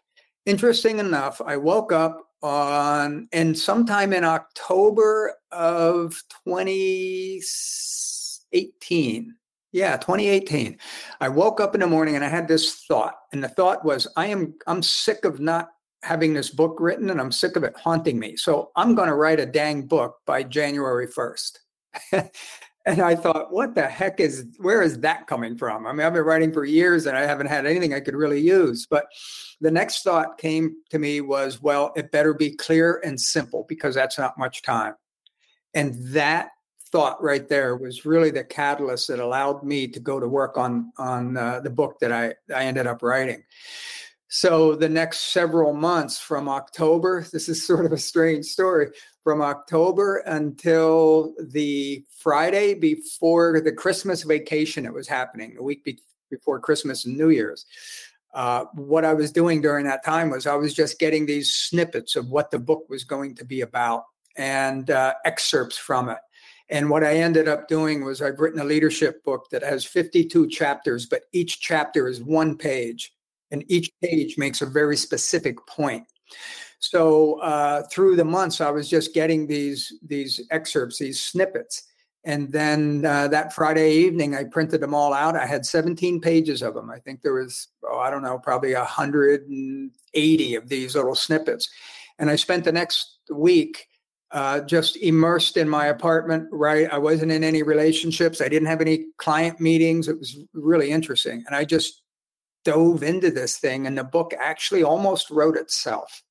interesting 0.47 1.01
enough, 1.01 1.43
I 1.45 1.57
woke 1.57 1.91
up 1.91 2.29
on 2.43 3.29
and 3.33 3.59
sometime 3.59 4.13
in 4.13 4.25
October 4.25 5.35
of 5.53 6.23
2018. 6.47 9.35
Yeah, 9.73 9.97
2018. 9.97 10.79
I 11.21 11.29
woke 11.29 11.61
up 11.61 11.75
in 11.75 11.81
the 11.81 11.87
morning 11.87 12.17
and 12.17 12.25
I 12.25 12.29
had 12.29 12.49
this 12.49 12.85
thought. 12.87 13.15
And 13.33 13.45
the 13.45 13.49
thought 13.49 13.85
was, 13.85 14.09
I 14.17 14.27
am 14.27 14.55
I'm 14.67 14.83
sick 14.83 15.25
of 15.25 15.39
not 15.39 15.69
having 16.03 16.35
this 16.35 16.51
book 16.51 16.77
written 16.81 17.11
and 17.11 17.21
I'm 17.21 17.33
sick 17.33 17.57
of 17.57 17.65
it 17.65 17.77
haunting 17.77 18.19
me. 18.19 18.37
So 18.37 18.71
I'm 18.75 18.95
going 18.95 19.09
to 19.09 19.15
write 19.15 19.39
a 19.39 19.47
dang 19.47 19.83
book 19.83 20.17
by 20.27 20.43
January 20.43 21.07
1st. 21.07 21.59
and 22.87 23.01
I 23.01 23.15
thought, 23.15 23.53
what 23.53 23.75
the 23.75 23.87
heck 23.87 24.21
is 24.21 24.47
where 24.59 24.83
is 24.83 24.99
that 25.01 25.27
coming 25.27 25.57
from? 25.57 25.87
I 25.87 25.93
mean, 25.93 26.07
I've 26.07 26.15
been 26.15 26.25
writing 26.25 26.53
for 26.53 26.65
years 26.65 27.07
and 27.07 27.17
I 27.17 27.23
haven't 27.23 27.49
had 27.49 27.67
anything 27.67 27.93
I 27.93 28.01
could 28.01 28.15
really 28.15 28.41
use. 28.41 28.87
But 28.87 29.07
the 29.61 29.71
next 29.71 30.03
thought 30.03 30.39
came 30.39 30.77
to 30.91 30.99
me 30.99 31.21
was, 31.21 31.61
well, 31.61 31.93
it 31.95 32.11
better 32.11 32.33
be 32.33 32.51
clear 32.51 33.01
and 33.05 33.21
simple 33.21 33.67
because 33.69 33.95
that's 33.95 34.19
not 34.19 34.39
much 34.39 34.63
time. 34.63 34.95
And 35.75 35.95
that 36.15 36.51
thought 36.91 37.23
right 37.23 37.49
there 37.49 37.77
was 37.77 38.05
really 38.05 38.31
the 38.31 38.43
catalyst 38.43 39.09
that 39.09 39.21
allowed 39.21 39.63
me 39.63 39.87
to 39.87 40.01
go 40.01 40.19
to 40.19 40.27
work 40.27 40.57
on 40.57 40.91
on 40.99 41.37
uh, 41.37 41.61
the 41.61 41.71
book 41.71 41.99
that 42.01 42.13
I 42.13 42.35
I 42.55 42.65
ended 42.65 42.87
up 42.87 43.03
writing. 43.03 43.45
So 44.33 44.77
the 44.77 44.89
next 44.89 45.33
several 45.33 45.73
months 45.75 46.21
from 46.21 46.49
October, 46.49 47.27
this 47.33 47.49
is 47.49 47.67
sort 47.67 47.85
of 47.85 47.91
a 47.91 47.99
strange 47.99 48.47
story, 48.47 48.87
from 49.25 49.43
October 49.43 50.19
until 50.19 51.35
the 51.49 52.05
Friday 52.17 52.75
before 52.75 53.61
the 53.61 53.73
Christmas 53.73 54.23
vacation, 54.23 54.87
it 54.87 54.95
was 54.95 55.09
happening, 55.09 55.57
a 55.59 55.63
week 55.63 55.83
be- 55.83 55.99
before 56.31 56.61
Christmas 56.61 57.07
and 57.07 57.19
New 57.19 57.31
Year's. 57.31 57.67
uh, 58.33 58.67
what 58.75 59.05
I 59.05 59.15
was 59.15 59.33
doing 59.33 59.61
during 59.61 59.85
that 59.87 60.05
time 60.05 60.31
was 60.31 60.47
I 60.47 60.55
was 60.55 60.75
just 60.75 61.01
getting 61.01 61.27
these 61.27 61.53
snippets 61.53 62.15
of 62.15 62.29
what 62.31 62.53
the 62.53 62.59
book 62.61 62.89
was 62.89 63.03
going 63.03 63.35
to 63.35 63.45
be 63.45 63.63
about 63.63 64.05
and 64.37 64.91
uh, 64.91 65.15
excerpts 65.25 65.77
from 65.77 66.09
it. 66.09 66.19
And 66.69 66.89
what 66.89 67.03
I 67.03 67.17
ended 67.17 67.49
up 67.49 67.67
doing 67.67 68.05
was 68.05 68.23
I've 68.23 68.39
written 68.39 68.61
a 68.61 68.65
leadership 68.65 69.25
book 69.25 69.51
that 69.51 69.65
has 69.65 69.85
52 69.85 70.49
chapters, 70.49 71.07
but 71.07 71.23
each 71.33 71.61
chapter 71.61 72.07
is 72.07 72.23
one 72.23 72.57
page, 72.57 73.13
and 73.51 73.65
each 73.69 73.91
page 74.03 74.39
makes 74.39 74.63
a 74.63 74.67
very 74.67 74.97
specific 74.97 75.65
point. 75.67 76.05
So 76.79 77.41
uh, 77.41 77.83
through 77.93 78.17
the 78.17 78.25
months, 78.25 78.61
I 78.61 78.71
was 78.71 78.89
just 78.89 79.13
getting 79.15 79.47
these 79.47 79.93
these 80.03 80.41
excerpts, 80.51 80.99
these 80.99 81.21
snippets, 81.21 81.85
and 82.25 82.51
then 82.51 83.05
uh, 83.05 83.29
that 83.29 83.53
Friday 83.53 83.93
evening, 83.93 84.35
I 84.35 84.45
printed 84.45 84.81
them 84.81 84.95
all 84.95 85.13
out. 85.13 85.37
I 85.37 85.47
had 85.47 85.67
17 85.67 86.21
pages 86.21 86.63
of 86.63 86.75
them. 86.75 86.91
I 86.91 86.99
think 86.99 87.23
there 87.23 87.35
was, 87.35 87.69
oh, 87.85 87.99
I 87.99 88.11
don't 88.11 88.23
know, 88.23 88.39
probably 88.39 88.75
180 88.75 90.55
of 90.55 90.69
these 90.69 90.97
little 90.97 91.15
snippets, 91.15 91.69
and 92.19 92.31
I 92.31 92.37
spent 92.37 92.65
the 92.65 92.73
next 92.73 93.19
week 93.31 93.87
uh, 94.33 94.61
just 94.61 94.97
immersed 94.97 95.57
in 95.57 95.69
my 95.69 95.87
apartment, 95.87 96.49
right? 96.53 96.89
I 96.93 96.99
wasn't 96.99 97.33
in 97.33 97.43
any 97.43 97.63
relationships. 97.63 98.41
I 98.41 98.49
didn't 98.49 98.69
have 98.69 98.81
any 98.81 99.07
client 99.17 99.61
meetings. 99.61 100.09
It 100.09 100.19
was 100.19 100.39
really 100.53 100.91
interesting. 100.91 101.43
And 101.47 101.57
I 101.57 101.65
just 101.65 102.00
dove 102.65 103.03
into 103.03 103.31
this 103.31 103.59
thing, 103.59 103.87
and 103.87 103.97
the 103.97 104.05
book 104.05 104.33
actually 104.39 104.83
almost 104.83 105.31
wrote 105.31 105.57
itself. 105.57 106.23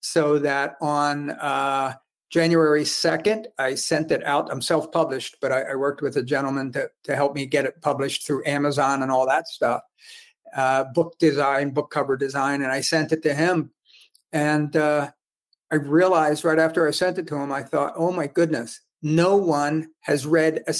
So 0.00 0.38
that 0.40 0.76
on 0.80 1.30
uh, 1.30 1.94
January 2.30 2.82
2nd, 2.82 3.46
I 3.58 3.74
sent 3.74 4.10
it 4.10 4.24
out. 4.24 4.50
I'm 4.50 4.60
self 4.60 4.92
published, 4.92 5.36
but 5.40 5.52
I, 5.52 5.62
I, 5.62 5.74
worked 5.76 6.02
with 6.02 6.16
a 6.16 6.22
gentleman 6.22 6.72
to, 6.72 6.90
to 7.04 7.16
help 7.16 7.34
me 7.34 7.46
get 7.46 7.64
it 7.64 7.80
published 7.80 8.26
through 8.26 8.42
Amazon 8.44 9.02
and 9.02 9.10
all 9.10 9.26
that 9.26 9.48
stuff. 9.48 9.82
Uh, 10.54 10.84
book 10.94 11.16
design, 11.18 11.70
book 11.70 11.90
cover 11.90 12.16
design, 12.16 12.62
and 12.62 12.70
I 12.70 12.80
sent 12.80 13.12
it 13.12 13.22
to 13.22 13.34
him. 13.34 13.70
And 14.32 14.76
uh, 14.76 15.10
I 15.70 15.76
realized 15.76 16.44
right 16.44 16.58
after 16.58 16.86
I 16.86 16.90
sent 16.90 17.18
it 17.18 17.26
to 17.28 17.36
him, 17.36 17.52
I 17.52 17.62
thought, 17.62 17.94
oh 17.96 18.12
my 18.12 18.26
goodness, 18.26 18.80
no 19.00 19.36
one 19.36 19.90
has 20.00 20.26
read 20.26 20.64
a, 20.66 20.74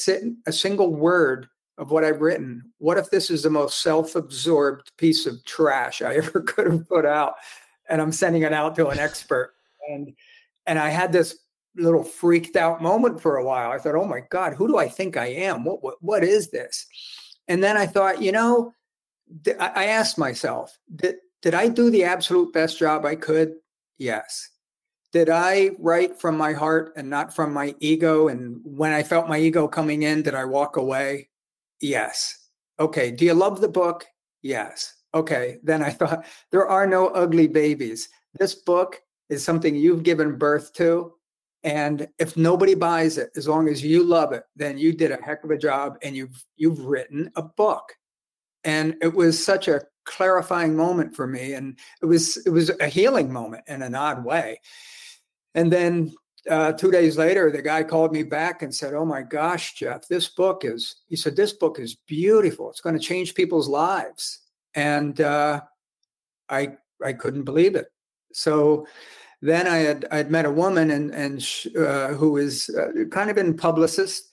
a 0.46 0.52
single 0.52 0.94
word 0.94 1.48
of 1.78 1.90
what 1.90 2.04
I've 2.04 2.20
written. 2.20 2.70
What 2.78 2.98
if 2.98 3.10
this 3.10 3.30
is 3.30 3.42
the 3.42 3.50
most 3.50 3.82
self 3.82 4.14
absorbed 4.14 4.92
piece 4.96 5.26
of 5.26 5.44
trash 5.44 6.02
I 6.02 6.14
ever 6.16 6.40
could 6.40 6.66
have 6.66 6.88
put 6.88 7.06
out? 7.06 7.34
And 7.88 8.00
I'm 8.00 8.12
sending 8.12 8.42
it 8.42 8.52
out 8.52 8.76
to 8.76 8.88
an 8.88 8.98
expert. 8.98 9.54
And 9.88 10.14
and 10.66 10.78
I 10.78 10.88
had 10.88 11.12
this 11.12 11.38
little 11.76 12.04
freaked 12.04 12.56
out 12.56 12.80
moment 12.80 13.20
for 13.20 13.36
a 13.36 13.44
while. 13.44 13.72
I 13.72 13.78
thought, 13.78 13.96
oh 13.96 14.06
my 14.06 14.20
God, 14.30 14.54
who 14.54 14.68
do 14.68 14.78
I 14.78 14.88
think 14.88 15.16
I 15.16 15.26
am? 15.26 15.64
What 15.64 15.82
what, 15.82 15.96
what 16.00 16.24
is 16.24 16.50
this? 16.50 16.86
And 17.48 17.62
then 17.62 17.76
I 17.76 17.86
thought, 17.86 18.22
you 18.22 18.32
know, 18.32 18.72
th- 19.44 19.56
I 19.58 19.86
asked 19.86 20.16
myself, 20.16 20.78
did, 20.96 21.16
did 21.42 21.54
I 21.54 21.68
do 21.68 21.90
the 21.90 22.04
absolute 22.04 22.52
best 22.52 22.78
job 22.78 23.04
I 23.04 23.16
could? 23.16 23.54
Yes. 23.98 24.48
Did 25.12 25.28
I 25.28 25.70
write 25.78 26.18
from 26.18 26.36
my 26.36 26.52
heart 26.52 26.94
and 26.96 27.08
not 27.08 27.34
from 27.34 27.52
my 27.52 27.74
ego? 27.80 28.28
And 28.28 28.60
when 28.64 28.92
I 28.92 29.02
felt 29.02 29.28
my 29.28 29.38
ego 29.38 29.68
coming 29.68 30.02
in, 30.02 30.22
did 30.22 30.34
I 30.34 30.44
walk 30.44 30.76
away? 30.76 31.28
Yes. 31.84 32.48
Okay. 32.80 33.10
Do 33.10 33.26
you 33.26 33.34
love 33.34 33.60
the 33.60 33.68
book? 33.68 34.06
Yes. 34.40 34.94
Okay. 35.12 35.58
Then 35.62 35.82
I 35.82 35.90
thought, 35.98 36.24
there 36.50 36.66
are 36.66 36.86
no 36.86 37.08
ugly 37.08 37.46
babies. 37.46 38.08
This 38.38 38.54
book 38.54 39.02
is 39.28 39.44
something 39.44 39.76
you've 39.76 40.02
given 40.02 40.38
birth 40.38 40.72
to. 40.74 41.12
And 41.62 42.08
if 42.18 42.38
nobody 42.38 42.74
buys 42.74 43.18
it, 43.18 43.30
as 43.36 43.46
long 43.48 43.68
as 43.68 43.84
you 43.84 44.02
love 44.02 44.32
it, 44.32 44.44
then 44.56 44.78
you 44.78 44.94
did 44.94 45.12
a 45.12 45.22
heck 45.22 45.44
of 45.44 45.50
a 45.50 45.58
job 45.58 45.98
and 46.02 46.16
you've 46.16 46.44
you've 46.56 46.80
written 46.80 47.30
a 47.36 47.42
book. 47.42 47.84
And 48.64 48.96
it 49.02 49.14
was 49.14 49.42
such 49.42 49.68
a 49.68 49.82
clarifying 50.04 50.76
moment 50.76 51.14
for 51.14 51.26
me. 51.26 51.52
And 51.52 51.78
it 52.02 52.06
was 52.06 52.38
it 52.46 52.50
was 52.50 52.70
a 52.80 52.88
healing 52.88 53.30
moment 53.30 53.64
in 53.66 53.82
an 53.82 53.94
odd 53.94 54.24
way. 54.24 54.60
And 55.54 55.70
then 55.70 56.14
uh, 56.50 56.72
two 56.72 56.90
days 56.90 57.16
later, 57.16 57.50
the 57.50 57.62
guy 57.62 57.82
called 57.82 58.12
me 58.12 58.22
back 58.22 58.62
and 58.62 58.74
said, 58.74 58.94
"Oh 58.94 59.04
my 59.04 59.22
gosh, 59.22 59.74
Jeff, 59.74 60.06
this 60.08 60.28
book 60.28 60.64
is." 60.64 60.96
He 61.06 61.16
said, 61.16 61.36
"This 61.36 61.52
book 61.52 61.78
is 61.78 61.96
beautiful. 62.06 62.70
It's 62.70 62.80
going 62.80 62.98
to 62.98 63.04
change 63.04 63.34
people's 63.34 63.68
lives." 63.68 64.40
And 64.74 65.20
uh, 65.20 65.62
I 66.48 66.76
I 67.04 67.12
couldn't 67.12 67.44
believe 67.44 67.74
it. 67.74 67.86
So 68.32 68.86
then 69.40 69.66
I 69.66 69.78
had 69.78 70.06
I'd 70.10 70.30
met 70.30 70.44
a 70.44 70.50
woman 70.50 70.90
and 70.90 71.14
and 71.14 71.42
sh- 71.42 71.68
uh, 71.78 72.08
who 72.08 72.36
is 72.36 72.70
uh, 72.70 73.04
kind 73.10 73.30
of 73.30 73.38
in 73.38 73.56
publicist, 73.56 74.28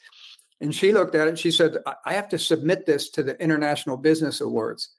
and 0.60 0.74
she 0.74 0.92
looked 0.94 1.16
at 1.16 1.28
it. 1.28 1.40
she 1.40 1.52
said, 1.52 1.78
"I 2.06 2.14
have 2.14 2.30
to 2.30 2.40
submit 2.40 2.86
this 2.86 3.10
to 3.12 3.24
the 3.24 3.42
International 3.42 3.98
Business 3.98 4.42
Awards." 4.42 4.90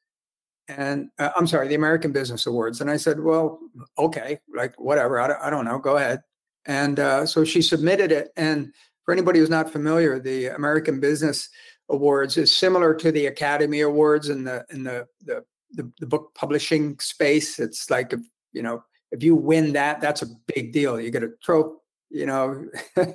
and 0.68 1.10
uh, 1.18 1.30
I'm 1.36 1.46
sorry, 1.46 1.68
the 1.68 1.74
American 1.74 2.12
Business 2.12 2.46
Awards. 2.46 2.80
And 2.80 2.90
I 2.90 2.96
said, 2.96 3.20
well, 3.20 3.58
okay, 3.98 4.38
like 4.54 4.78
whatever, 4.80 5.20
I 5.20 5.26
don't, 5.28 5.42
I 5.42 5.50
don't 5.50 5.64
know, 5.64 5.78
go 5.78 5.96
ahead. 5.96 6.22
And 6.66 7.00
uh, 7.00 7.26
so 7.26 7.44
she 7.44 7.62
submitted 7.62 8.12
it. 8.12 8.32
And 8.36 8.72
for 9.04 9.12
anybody 9.12 9.38
who's 9.40 9.50
not 9.50 9.70
familiar, 9.70 10.18
the 10.18 10.46
American 10.46 11.00
Business 11.00 11.48
Awards 11.88 12.36
is 12.36 12.56
similar 12.56 12.94
to 12.94 13.10
the 13.12 13.26
Academy 13.26 13.80
Awards 13.80 14.28
in 14.28 14.44
the 14.44 14.64
in 14.70 14.84
the 14.84 15.06
the, 15.24 15.44
the, 15.72 15.90
the 15.98 16.06
book 16.06 16.32
publishing 16.34 16.98
space. 17.00 17.58
It's 17.58 17.90
like 17.90 18.12
if, 18.12 18.20
you 18.52 18.62
know 18.62 18.84
if 19.12 19.22
you 19.22 19.36
win 19.36 19.74
that, 19.74 20.00
that's 20.00 20.22
a 20.22 20.26
big 20.54 20.72
deal. 20.72 20.98
You 20.98 21.10
get 21.10 21.22
a 21.22 21.30
trophy, 21.42 21.76
you 22.10 22.26
know, 22.26 22.66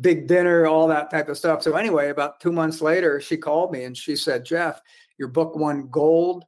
big 0.00 0.28
dinner, 0.28 0.66
all 0.66 0.86
that 0.88 1.10
type 1.10 1.28
of 1.28 1.38
stuff. 1.38 1.62
So 1.62 1.74
anyway, 1.74 2.10
about 2.10 2.40
two 2.40 2.52
months 2.52 2.82
later, 2.82 3.20
she 3.20 3.38
called 3.38 3.72
me 3.72 3.84
and 3.84 3.96
she 3.96 4.16
said, 4.16 4.44
Jeff, 4.44 4.80
your 5.18 5.28
book 5.28 5.56
won 5.56 5.88
gold 5.90 6.44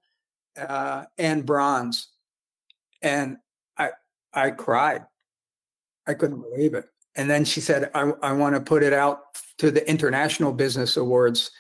uh, 0.57 1.05
and 1.19 1.45
bronze, 1.45 2.09
and 3.03 3.39
I 3.79 3.91
I 4.33 4.51
cried. 4.51 5.05
I 6.07 6.15
couldn't 6.15 6.41
believe 6.41 6.75
it. 6.75 6.89
And 7.15 7.31
then 7.31 7.45
she 7.45 7.61
said, 7.61 7.91
"I 7.95 8.13
I 8.23 8.33
want 8.33 8.55
to 8.55 8.61
put 8.61 8.83
it 8.83 8.93
out 8.93 9.21
to 9.59 9.71
the 9.71 9.89
International 9.89 10.53
Business 10.53 10.97
Awards." 10.97 11.51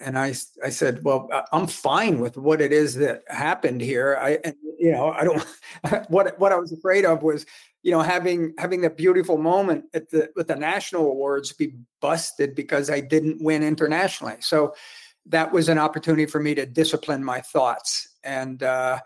And 0.00 0.18
I 0.18 0.34
I 0.64 0.70
said, 0.70 1.04
"Well, 1.04 1.28
I'm 1.52 1.66
fine 1.66 2.20
with 2.20 2.36
what 2.36 2.60
it 2.60 2.72
is 2.72 2.94
that 2.96 3.22
happened 3.28 3.80
here. 3.80 4.18
I 4.20 4.38
and, 4.44 4.54
you 4.78 4.92
know 4.92 5.10
I 5.10 5.24
don't 5.24 5.44
what 6.08 6.38
what 6.38 6.52
I 6.52 6.56
was 6.56 6.72
afraid 6.72 7.04
of 7.04 7.22
was." 7.22 7.46
you 7.82 7.92
know 7.92 8.02
having 8.02 8.52
having 8.58 8.80
that 8.80 8.96
beautiful 8.96 9.38
moment 9.38 9.84
at 9.94 10.10
the 10.10 10.28
with 10.34 10.48
the 10.48 10.56
national 10.56 11.06
awards 11.06 11.52
be 11.52 11.74
busted 12.00 12.54
because 12.54 12.90
i 12.90 13.00
didn't 13.00 13.40
win 13.40 13.62
internationally 13.62 14.36
so 14.40 14.74
that 15.26 15.52
was 15.52 15.68
an 15.68 15.78
opportunity 15.78 16.26
for 16.26 16.40
me 16.40 16.54
to 16.54 16.66
discipline 16.66 17.22
my 17.22 17.40
thoughts 17.40 18.16
and 18.24 18.62
uh, 18.62 18.98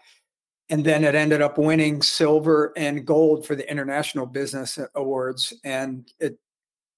and 0.70 0.84
then 0.84 1.04
it 1.04 1.14
ended 1.14 1.42
up 1.42 1.58
winning 1.58 2.02
silver 2.02 2.72
and 2.76 3.06
gold 3.06 3.46
for 3.46 3.54
the 3.54 3.68
international 3.70 4.26
business 4.26 4.78
awards. 4.94 5.52
And 5.64 6.10
it 6.18 6.38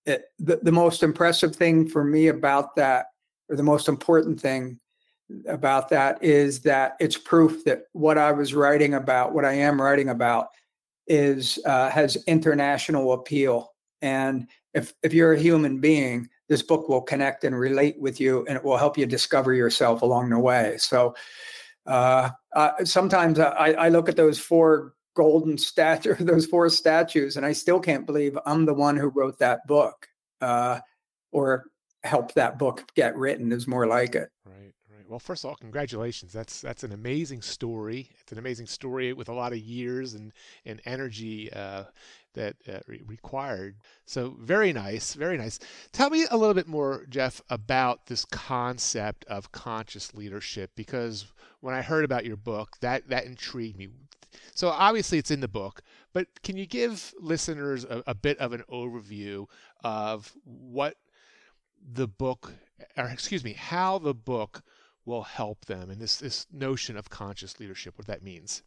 it 0.07 0.27
the, 0.39 0.61
the 0.63 0.73
most 0.73 1.03
impressive 1.03 1.57
thing 1.57 1.89
for 1.89 2.05
me 2.05 2.29
about 2.29 2.77
that 2.77 3.07
or 3.49 3.57
the 3.57 3.63
most 3.63 3.89
important 3.89 4.41
thing 4.41 4.79
about 5.49 5.89
that 5.89 6.23
is 6.23 6.61
that 6.61 6.95
it's 7.01 7.17
proof 7.17 7.65
that 7.65 7.85
what 7.93 8.19
i 8.19 8.31
was 8.31 8.53
writing 8.53 8.93
about 8.93 9.33
what 9.33 9.47
i 9.47 9.55
am 9.55 9.81
writing 9.81 10.11
about 10.11 10.49
is 11.07 11.59
uh, 11.67 11.91
has 11.91 12.17
international 12.27 13.13
appeal. 13.13 13.73
And 14.03 14.49
if 14.73 14.95
if 15.03 15.13
you're 15.13 15.35
a 15.35 15.41
human 15.41 15.81
being 15.81 16.29
this 16.49 16.63
book 16.63 16.91
will 16.91 17.01
connect 17.01 17.45
and 17.45 17.59
relate 17.59 17.99
with 17.99 18.21
you 18.21 18.45
and 18.47 18.57
it 18.57 18.63
will 18.63 18.77
help 18.77 18.99
you 18.99 19.07
discover 19.07 19.55
yourself 19.55 20.03
along 20.03 20.29
the 20.29 20.39
way. 20.39 20.77
So 20.79 21.15
uh, 21.87 22.31
uh, 22.55 22.85
sometimes 22.85 23.39
I, 23.39 23.73
I, 23.73 23.89
look 23.91 24.09
at 24.09 24.17
those 24.17 24.39
four 24.39 24.95
golden 25.15 25.59
statues 25.59 26.17
those 26.21 26.47
four 26.47 26.69
statues 26.71 27.37
and 27.37 27.45
i 27.45 27.53
still 27.53 27.79
can't 27.79 28.07
believe 28.07 28.39
i'm 28.47 28.65
the 28.65 28.75
one 28.75 28.97
who 28.97 29.09
wrote 29.09 29.39
that 29.39 29.67
book 29.67 30.09
uh, 30.41 30.81
or 31.33 31.67
helped 32.05 32.35
that 32.35 32.59
book 32.59 32.85
get 32.95 33.17
written 33.17 33.51
is 33.51 33.67
more 33.67 33.87
like 33.87 34.15
it. 34.15 34.31
Right 34.45 34.75
right. 34.91 35.09
Well 35.09 35.19
first 35.19 35.45
of 35.45 35.51
all 35.51 35.57
congratulations. 35.57 36.33
That's 36.33 36.61
that's 36.61 36.85
an 36.85 36.93
amazing 36.93 37.43
story. 37.43 38.11
It's 38.21 38.33
an 38.33 38.39
amazing 38.39 38.67
story 38.67 39.13
with 39.13 39.29
a 39.29 39.35
lot 39.35 39.53
of 39.53 39.59
years 39.59 40.15
and 40.15 40.33
and 40.65 40.81
energy 40.85 41.53
uh, 41.53 41.85
that 42.35 42.57
uh, 42.69 42.81
re- 42.87 43.03
required. 43.07 43.77
So 44.05 44.37
very 44.41 44.73
nice, 44.73 45.15
very 45.15 45.37
nice. 45.37 45.59
Tell 45.93 46.11
me 46.11 46.27
a 46.31 46.37
little 46.37 46.55
bit 46.55 46.69
more, 46.69 47.07
Jeff, 47.09 47.41
about 47.49 48.07
this 48.07 48.25
concept 48.25 49.25
of 49.27 49.53
conscious 49.53 50.15
leadership 50.15 50.71
because 50.77 51.27
when 51.61 51.75
I 51.75 51.83
heard 51.83 52.05
about 52.05 52.25
your 52.25 52.37
book, 52.37 52.77
that 52.81 53.09
that 53.09 53.25
intrigued 53.25 53.79
me. 53.79 53.89
So 54.55 54.69
obviously 54.69 55.19
it's 55.19 55.31
in 55.31 55.41
the 55.41 55.49
book, 55.49 55.83
but 56.13 56.27
can 56.43 56.57
you 56.57 56.67
give 56.67 57.15
listeners 57.21 57.85
a, 57.85 58.03
a 58.07 58.15
bit 58.15 58.39
of 58.39 58.53
an 58.53 58.65
overview 58.71 59.47
of 59.83 60.33
what 60.45 60.97
the 61.81 62.09
book, 62.09 62.53
or 62.97 63.07
excuse 63.07 63.45
me, 63.45 63.53
how 63.53 63.99
the 63.99 64.15
book 64.15 64.63
will 65.05 65.23
help 65.23 65.67
them 65.67 65.91
in 65.91 65.99
this 65.99 66.17
this 66.17 66.47
notion 66.53 66.97
of 66.97 67.11
conscious 67.11 67.61
leadership, 67.61 67.97
what 67.97 68.07
that 68.07 68.23
means? 68.23 68.63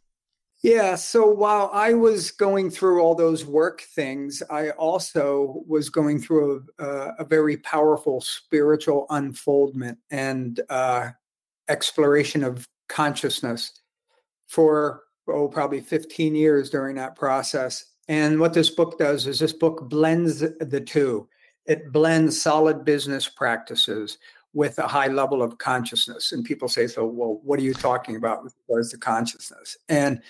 Yeah. 0.62 0.96
So 0.96 1.24
while 1.30 1.70
I 1.72 1.94
was 1.94 2.32
going 2.32 2.70
through 2.70 3.00
all 3.00 3.14
those 3.14 3.44
work 3.44 3.82
things, 3.82 4.42
I 4.50 4.70
also 4.70 5.62
was 5.68 5.88
going 5.88 6.20
through 6.20 6.66
a, 6.80 7.12
a 7.20 7.24
very 7.24 7.58
powerful 7.58 8.20
spiritual 8.20 9.06
unfoldment 9.10 9.98
and 10.10 10.60
uh, 10.68 11.10
exploration 11.68 12.42
of 12.42 12.66
consciousness. 12.88 13.72
for 14.48 15.02
oh 15.28 15.46
probably 15.48 15.80
15 15.80 16.34
years 16.34 16.70
during 16.70 16.96
that 16.96 17.14
process. 17.14 17.84
And 18.08 18.40
what 18.40 18.54
this 18.54 18.70
book 18.70 18.98
does 18.98 19.26
is 19.26 19.38
this 19.38 19.52
book 19.52 19.88
blends 19.88 20.40
the 20.40 20.80
two. 20.80 21.28
It 21.66 21.92
blends 21.92 22.40
solid 22.40 22.84
business 22.84 23.28
practices 23.28 24.18
with 24.54 24.78
a 24.78 24.86
high 24.86 25.08
level 25.08 25.42
of 25.42 25.58
consciousness. 25.58 26.32
And 26.32 26.44
people 26.44 26.68
say, 26.68 26.86
so, 26.86 27.06
well, 27.06 27.40
what 27.42 27.58
are 27.58 27.62
you 27.62 27.74
talking 27.74 28.16
about 28.16 28.42
with 28.42 28.54
regards 28.68 28.90
to 28.90 28.98
consciousness? 28.98 29.76
And, 29.88 30.22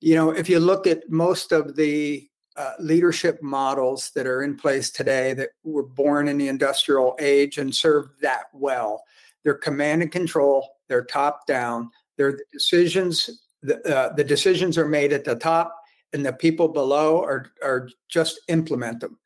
you 0.00 0.14
know, 0.14 0.30
if 0.30 0.48
you 0.48 0.58
look 0.58 0.86
at 0.86 1.08
most 1.08 1.52
of 1.52 1.76
the 1.76 2.28
uh, 2.56 2.72
leadership 2.78 3.42
models 3.42 4.10
that 4.14 4.26
are 4.26 4.42
in 4.42 4.56
place 4.56 4.90
today 4.90 5.32
that 5.34 5.50
were 5.64 5.84
born 5.84 6.28
in 6.28 6.38
the 6.38 6.48
industrial 6.48 7.16
age 7.20 7.58
and 7.58 7.74
serve 7.74 8.08
that 8.20 8.44
well, 8.52 9.02
they're 9.42 9.54
command 9.54 10.02
and 10.02 10.12
control, 10.12 10.68
they're 10.88 11.04
top 11.04 11.46
down, 11.46 11.90
they're 12.16 12.32
the 12.32 12.44
decisions, 12.52 13.42
the, 13.62 13.80
uh, 13.96 14.12
the 14.14 14.24
decisions 14.24 14.76
are 14.76 14.88
made 14.88 15.12
at 15.12 15.24
the 15.24 15.36
top 15.36 15.78
and 16.12 16.26
the 16.26 16.32
people 16.32 16.68
below 16.68 17.22
are, 17.22 17.46
are 17.62 17.88
just 18.08 18.40
implement 18.48 19.00
them 19.00 19.18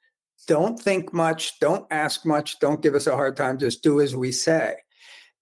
don't 0.47 0.79
think 0.79 1.12
much, 1.12 1.59
don't 1.61 1.87
ask 1.91 2.25
much, 2.25 2.59
don't 2.61 2.83
give 2.83 2.95
us 2.95 3.07
a 3.07 3.15
hard 3.15 3.37
time, 3.37 3.59
just 3.59 3.83
do 3.83 4.00
as 4.00 4.15
we 4.15 4.33
say. 4.33 4.76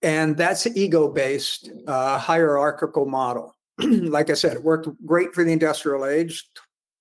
And 0.02 0.36
that's 0.36 0.66
an 0.66 0.76
ego 0.76 1.08
based 1.08 1.70
uh, 1.86 2.18
hierarchical 2.18 3.06
model. 3.06 3.54
like 3.78 4.30
I 4.30 4.34
said, 4.34 4.56
it 4.56 4.62
worked 4.62 4.88
great 5.04 5.34
for 5.34 5.44
the 5.44 5.52
industrial 5.52 6.06
age, 6.06 6.46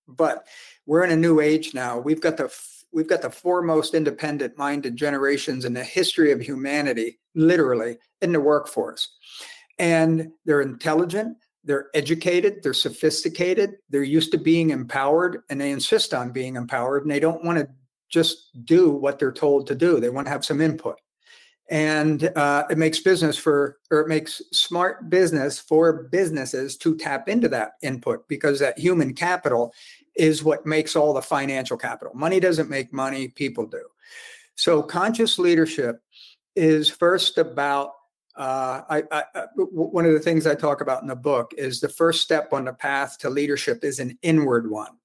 but 0.08 0.48
we're 0.86 1.04
in 1.04 1.12
a 1.12 1.18
new 1.18 1.40
age 1.40 1.74
now. 1.74 2.00
We've 2.00 2.22
got 2.22 2.38
the 2.38 2.54
we've 2.92 3.08
got 3.08 3.22
the 3.22 3.30
foremost 3.30 3.94
independent 3.94 4.58
minded 4.58 4.96
generations 4.96 5.66
in 5.66 5.74
the 5.74 5.84
history 5.84 6.32
of 6.32 6.40
humanity, 6.40 7.20
literally, 7.36 7.98
in 8.22 8.32
the 8.32 8.40
workforce. 8.40 9.10
And 9.80 10.32
they're 10.46 10.62
intelligent, 10.62 11.38
they're 11.64 11.88
educated, 11.94 12.62
they're 12.62 12.74
sophisticated, 12.74 13.76
they're 13.90 14.04
used 14.04 14.32
to 14.32 14.38
being 14.38 14.70
empowered, 14.70 15.42
and 15.50 15.60
they 15.60 15.72
insist 15.72 16.14
on 16.14 16.32
being 16.32 16.56
empowered, 16.56 17.04
and 17.04 17.12
they 17.12 17.20
don't 17.20 17.44
want 17.44 17.58
to 17.58 17.68
just 18.14 18.64
do 18.66 18.92
what 18.92 19.20
they're 19.20 19.32
told 19.32 19.68
to 19.68 19.76
do. 19.76 20.00
They 20.00 20.10
want 20.10 20.28
to 20.28 20.32
have 20.32 20.46
some 20.46 20.62
input. 20.62 21.00
And 21.70 22.26
uh, 22.36 22.66
it 22.70 22.78
makes 22.78 23.00
business 23.00 23.38
for, 23.38 23.80
or 23.90 24.02
it 24.02 24.08
makes 24.08 24.42
smart 24.52 25.10
business 25.10 25.60
for 25.60 26.04
businesses 26.12 26.78
to 26.78 26.96
tap 26.96 27.28
into 27.28 27.50
that 27.50 27.72
input 27.82 28.28
because 28.28 28.60
that 28.60 28.78
human 28.78 29.14
capital 29.14 29.74
is 30.16 30.44
what 30.44 30.66
makes 30.66 30.96
all 30.96 31.14
the 31.14 31.22
financial 31.22 31.78
capital. 31.78 32.14
Money 32.14 32.40
doesn't 32.40 32.70
make 32.70 32.94
money, 32.94 33.30
people 33.30 33.66
do. 33.66 33.84
So 34.56 34.84
conscious 34.84 35.40
leadership 35.40 36.02
is 36.56 36.90
first 36.90 37.40
about 37.40 37.92
uh, 38.36 38.82
I, 38.90 39.04
I, 39.12 39.24
one 39.56 40.06
of 40.08 40.14
the 40.14 40.20
things 40.20 40.48
I 40.48 40.56
talk 40.56 40.82
about 40.82 41.04
in 41.04 41.08
the 41.08 41.16
book 41.16 41.54
is 41.56 41.80
the 41.80 41.90
first 41.90 42.22
step 42.22 42.52
on 42.52 42.66
the 42.66 42.74
path 42.74 43.20
to 43.20 43.30
leadership 43.30 43.84
is 43.84 44.00
an 44.00 44.18
inward 44.24 44.72
one, 44.72 44.98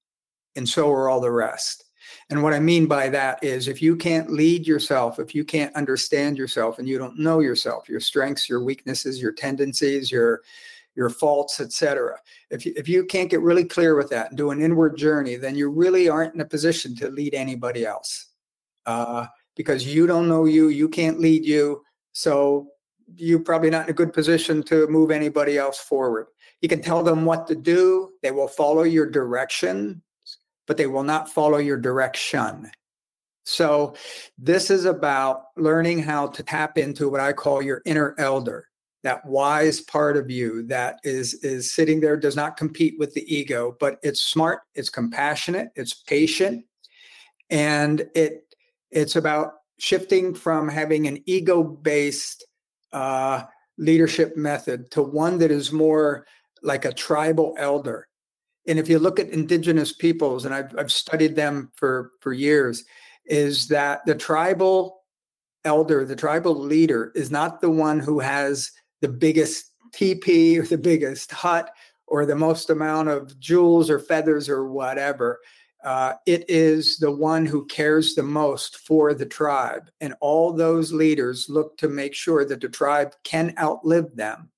and 0.55 0.67
so 0.67 0.89
are 0.91 1.09
all 1.09 1.21
the 1.21 1.31
rest. 1.31 1.88
And 2.29 2.43
what 2.43 2.53
I 2.53 2.59
mean 2.59 2.85
by 2.85 3.09
that 3.09 3.43
is 3.43 3.67
if 3.67 3.81
you 3.81 3.95
can't 3.95 4.31
lead 4.31 4.67
yourself, 4.67 5.19
if 5.19 5.33
you 5.33 5.43
can't 5.43 5.75
understand 5.75 6.37
yourself 6.37 6.79
and 6.79 6.87
you 6.87 6.97
don't 6.97 7.19
know 7.19 7.39
yourself, 7.39 7.89
your 7.89 7.99
strengths, 7.99 8.47
your 8.47 8.63
weaknesses, 8.63 9.21
your 9.21 9.31
tendencies, 9.31 10.11
your 10.11 10.41
your 10.95 11.09
faults, 11.09 11.61
etc. 11.61 12.17
If 12.49 12.65
you, 12.65 12.73
if 12.75 12.89
you 12.89 13.05
can't 13.05 13.29
get 13.29 13.41
really 13.41 13.63
clear 13.63 13.95
with 13.95 14.09
that 14.09 14.29
and 14.29 14.37
do 14.37 14.51
an 14.51 14.61
inward 14.61 14.97
journey, 14.97 15.37
then 15.37 15.55
you 15.55 15.69
really 15.69 16.09
aren't 16.09 16.35
in 16.35 16.41
a 16.41 16.45
position 16.45 16.93
to 16.97 17.09
lead 17.09 17.33
anybody 17.33 17.85
else 17.85 18.27
uh, 18.85 19.25
because 19.55 19.87
you 19.87 20.07
don't 20.07 20.27
know 20.27 20.43
you, 20.43 20.67
you 20.67 20.89
can't 20.89 21.19
lead 21.19 21.45
you, 21.45 21.83
so 22.11 22.67
you're 23.15 23.39
probably 23.39 23.69
not 23.69 23.85
in 23.85 23.91
a 23.91 23.93
good 23.93 24.11
position 24.11 24.61
to 24.63 24.87
move 24.87 25.09
anybody 25.09 25.57
else 25.57 25.79
forward. 25.79 26.27
You 26.61 26.67
can 26.67 26.81
tell 26.81 27.01
them 27.01 27.23
what 27.23 27.47
to 27.47 27.55
do; 27.55 28.11
they 28.21 28.31
will 28.31 28.47
follow 28.47 28.83
your 28.83 29.09
direction, 29.09 30.01
but 30.69 30.77
they 30.77 30.85
will 30.85 31.03
not 31.03 31.27
follow 31.27 31.57
your 31.57 31.77
direction. 31.77 32.69
So, 33.43 33.95
this 34.37 34.69
is 34.69 34.85
about 34.85 35.45
learning 35.57 36.03
how 36.03 36.27
to 36.27 36.43
tap 36.43 36.77
into 36.77 37.09
what 37.09 37.19
I 37.19 37.33
call 37.33 37.63
your 37.63 37.81
inner 37.85 38.13
elder, 38.19 38.67
that 39.01 39.25
wise 39.25 39.81
part 39.81 40.15
of 40.15 40.29
you 40.29 40.67
that 40.67 40.99
is 41.03 41.33
is 41.43 41.73
sitting 41.73 41.99
there 41.99 42.15
does 42.15 42.35
not 42.35 42.55
compete 42.55 42.93
with 42.99 43.15
the 43.15 43.35
ego, 43.35 43.75
but 43.79 43.97
it's 44.03 44.21
smart, 44.21 44.59
it's 44.75 44.91
compassionate, 44.91 45.69
it's 45.75 45.95
patient, 45.95 46.63
and 47.49 48.07
it 48.13 48.43
it's 48.91 49.15
about 49.15 49.53
shifting 49.79 50.35
from 50.35 50.69
having 50.69 51.07
an 51.07 51.17
ego-based 51.25 52.45
uh, 52.93 53.41
leadership 53.79 54.37
method 54.37 54.91
to 54.91 55.01
one 55.01 55.39
that 55.39 55.49
is 55.49 55.71
more 55.71 56.27
like 56.61 56.85
a 56.85 56.93
tribal 56.93 57.55
elder 57.57 58.08
and 58.69 58.77
if 58.77 58.87
you 58.87 58.99
look 58.99 59.19
at 59.19 59.29
indigenous 59.29 59.91
peoples, 59.91 60.45
and 60.45 60.53
I've, 60.53 60.77
I've 60.77 60.91
studied 60.91 61.35
them 61.35 61.71
for, 61.73 62.11
for 62.21 62.33
years, 62.33 62.85
is 63.25 63.67
that 63.69 64.05
the 64.05 64.13
tribal 64.13 65.01
elder, 65.65 66.05
the 66.05 66.15
tribal 66.15 66.55
leader, 66.55 67.11
is 67.15 67.31
not 67.31 67.61
the 67.61 67.71
one 67.71 67.99
who 67.99 68.19
has 68.19 68.71
the 69.01 69.07
biggest 69.07 69.73
teepee 69.91 70.59
or 70.59 70.63
the 70.63 70.77
biggest 70.77 71.31
hut 71.31 71.71
or 72.05 72.27
the 72.27 72.35
most 72.35 72.69
amount 72.69 73.09
of 73.09 73.39
jewels 73.39 73.89
or 73.89 73.97
feathers 73.97 74.47
or 74.47 74.69
whatever. 74.69 75.39
Uh, 75.83 76.13
it 76.27 76.47
is 76.47 76.97
the 76.97 77.11
one 77.11 77.47
who 77.47 77.65
cares 77.65 78.13
the 78.13 78.21
most 78.23 78.77
for 78.77 79.15
the 79.15 79.25
tribe. 79.25 79.89
And 79.99 80.13
all 80.19 80.53
those 80.53 80.93
leaders 80.93 81.47
look 81.49 81.75
to 81.77 81.87
make 81.87 82.13
sure 82.13 82.45
that 82.45 82.61
the 82.61 82.69
tribe 82.69 83.15
can 83.23 83.55
outlive 83.57 84.15
them 84.15 84.51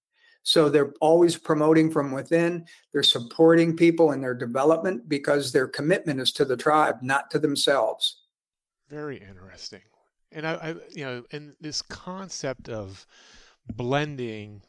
so 0.44 0.70
they're 0.70 0.94
always 1.02 1.38
promoting 1.38 1.92
from 1.92 2.12
within. 2.12 2.66
They're 2.92 3.04
supporting 3.04 3.76
people 3.76 4.12
in 4.12 4.22
their 4.22 4.34
development 4.34 5.08
because 5.08 5.52
their 5.52 5.68
commitment 5.68 6.20
is 6.20 6.32
to 6.34 6.46
the 6.46 6.58
tribe, 6.58 6.98
not 7.02 7.30
to 7.32 7.40
themselves. 7.40 8.24
Very 8.90 9.18
interesting. 9.18 9.82
And 10.32 10.48
I, 10.48 10.54
I 10.54 10.76
you 10.90 11.06
know, 11.06 11.24
and 11.32 11.54
this 11.62 11.82
concept 11.82 12.70
of 12.70 13.06
blending, 13.76 14.62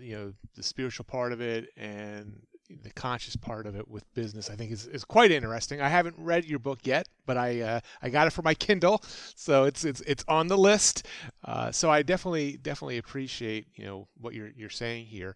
you 0.00 0.16
know, 0.16 0.32
the 0.54 0.62
spiritual 0.62 1.04
part 1.04 1.32
of 1.32 1.40
it 1.40 1.68
and 1.76 2.40
the 2.82 2.90
conscious 2.90 3.36
part 3.36 3.66
of 3.66 3.76
it 3.76 3.88
with 3.88 4.12
business 4.14 4.48
i 4.48 4.56
think 4.56 4.72
is, 4.72 4.86
is 4.86 5.04
quite 5.04 5.30
interesting. 5.30 5.80
I 5.80 5.88
haven't 5.88 6.16
read 6.18 6.44
your 6.44 6.58
book 6.58 6.80
yet 6.84 7.08
but 7.26 7.36
i 7.36 7.60
uh, 7.60 7.80
i 8.02 8.08
got 8.08 8.26
it 8.26 8.30
for 8.30 8.42
my 8.42 8.54
kindle 8.54 9.02
so 9.34 9.64
it's 9.64 9.84
it's 9.84 10.00
it's 10.02 10.24
on 10.28 10.48
the 10.48 10.56
list. 10.56 11.06
Uh, 11.44 11.70
so 11.70 11.90
i 11.90 12.02
definitely 12.02 12.56
definitely 12.56 12.98
appreciate 12.98 13.66
you 13.74 13.84
know 13.84 14.08
what 14.20 14.34
you're 14.34 14.50
you're 14.56 14.70
saying 14.70 15.06
here. 15.06 15.34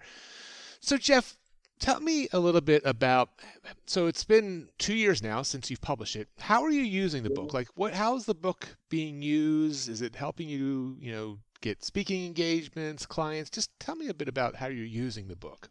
So 0.81 0.97
jeff 0.97 1.37
tell 1.79 2.01
me 2.01 2.29
a 2.33 2.39
little 2.39 2.61
bit 2.61 2.83
about 2.85 3.31
so 3.87 4.07
it's 4.07 4.25
been 4.25 4.69
two 4.79 4.95
years 4.95 5.23
now 5.23 5.43
since 5.43 5.71
you've 5.71 5.81
published 5.81 6.17
it. 6.17 6.29
How 6.39 6.63
are 6.63 6.71
you 6.71 6.83
using 6.83 7.23
the 7.23 7.31
book? 7.31 7.53
Like 7.53 7.69
what 7.75 7.95
how's 7.95 8.25
the 8.25 8.35
book 8.35 8.77
being 8.89 9.23
used? 9.23 9.89
Is 9.89 10.03
it 10.03 10.17
helping 10.17 10.49
you 10.49 10.97
you 11.01 11.13
know 11.13 11.39
get 11.61 11.85
speaking 11.85 12.25
engagements 12.27 13.05
clients? 13.07 13.51
Just 13.51 13.71
tell 13.79 13.97
me 13.97 14.09
a 14.09 14.15
bit 14.15 14.29
about 14.29 14.57
how 14.57 14.69
you're 14.69 14.85
using 14.85 15.29
the 15.29 15.37
book 15.37 15.71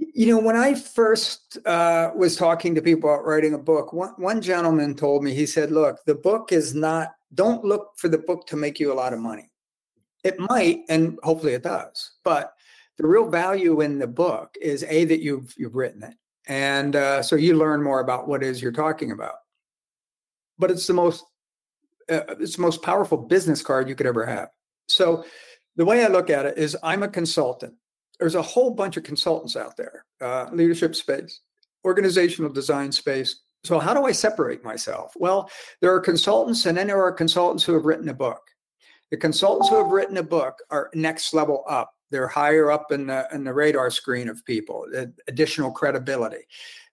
you 0.00 0.26
know, 0.26 0.38
when 0.38 0.56
I 0.56 0.74
first 0.74 1.58
uh, 1.66 2.10
was 2.16 2.36
talking 2.36 2.74
to 2.74 2.82
people 2.82 3.12
about 3.12 3.26
writing 3.26 3.54
a 3.54 3.58
book, 3.58 3.92
one, 3.92 4.14
one 4.16 4.40
gentleman 4.40 4.94
told 4.94 5.22
me, 5.22 5.34
he 5.34 5.46
said, 5.46 5.70
Look, 5.70 5.98
the 6.06 6.14
book 6.14 6.52
is 6.52 6.74
not, 6.74 7.12
don't 7.34 7.64
look 7.64 7.92
for 7.96 8.08
the 8.08 8.18
book 8.18 8.46
to 8.48 8.56
make 8.56 8.80
you 8.80 8.92
a 8.92 8.94
lot 8.94 9.12
of 9.12 9.18
money. 9.18 9.50
It 10.24 10.38
might, 10.38 10.80
and 10.88 11.18
hopefully 11.22 11.54
it 11.54 11.62
does, 11.62 12.12
but 12.24 12.52
the 12.98 13.06
real 13.06 13.28
value 13.28 13.80
in 13.80 13.98
the 13.98 14.06
book 14.06 14.54
is 14.60 14.84
A, 14.84 15.04
that 15.06 15.20
you've, 15.20 15.54
you've 15.56 15.74
written 15.74 16.02
it. 16.02 16.14
And 16.46 16.96
uh, 16.96 17.22
so 17.22 17.36
you 17.36 17.56
learn 17.56 17.82
more 17.82 18.00
about 18.00 18.28
what 18.28 18.42
is 18.42 18.60
you're 18.60 18.72
talking 18.72 19.12
about. 19.12 19.34
But 20.58 20.70
it's 20.70 20.86
the 20.86 20.92
most, 20.92 21.24
uh, 22.10 22.22
it's 22.38 22.56
the 22.56 22.62
most 22.62 22.82
powerful 22.82 23.16
business 23.16 23.62
card 23.62 23.88
you 23.88 23.94
could 23.94 24.06
ever 24.06 24.26
have. 24.26 24.48
So 24.88 25.24
the 25.76 25.84
way 25.84 26.04
I 26.04 26.08
look 26.08 26.28
at 26.28 26.44
it 26.44 26.58
is 26.58 26.76
I'm 26.82 27.02
a 27.02 27.08
consultant 27.08 27.74
there's 28.20 28.34
a 28.34 28.42
whole 28.42 28.70
bunch 28.70 28.96
of 28.96 29.02
consultants 29.02 29.56
out 29.56 29.76
there, 29.76 30.04
uh, 30.20 30.48
leadership 30.52 30.94
space, 30.94 31.40
organizational 31.84 32.52
design 32.52 32.92
space. 32.92 33.40
So, 33.64 33.78
how 33.78 33.94
do 33.94 34.04
I 34.04 34.12
separate 34.12 34.62
myself? 34.62 35.12
Well, 35.16 35.50
there 35.80 35.92
are 35.92 36.00
consultants, 36.00 36.66
and 36.66 36.76
then 36.76 36.86
there 36.86 37.02
are 37.02 37.12
consultants 37.12 37.64
who 37.64 37.72
have 37.72 37.84
written 37.84 38.08
a 38.10 38.14
book. 38.14 38.42
The 39.10 39.16
consultants 39.16 39.68
who 39.68 39.76
have 39.76 39.90
written 39.90 40.18
a 40.18 40.22
book 40.22 40.58
are 40.70 40.90
next 40.94 41.34
level 41.34 41.64
up. 41.68 41.90
They're 42.10 42.28
higher 42.28 42.70
up 42.70 42.92
in 42.92 43.06
the 43.06 43.26
in 43.32 43.44
the 43.44 43.54
radar 43.54 43.90
screen 43.90 44.28
of 44.28 44.44
people, 44.44 44.86
additional 45.26 45.72
credibility. 45.72 46.44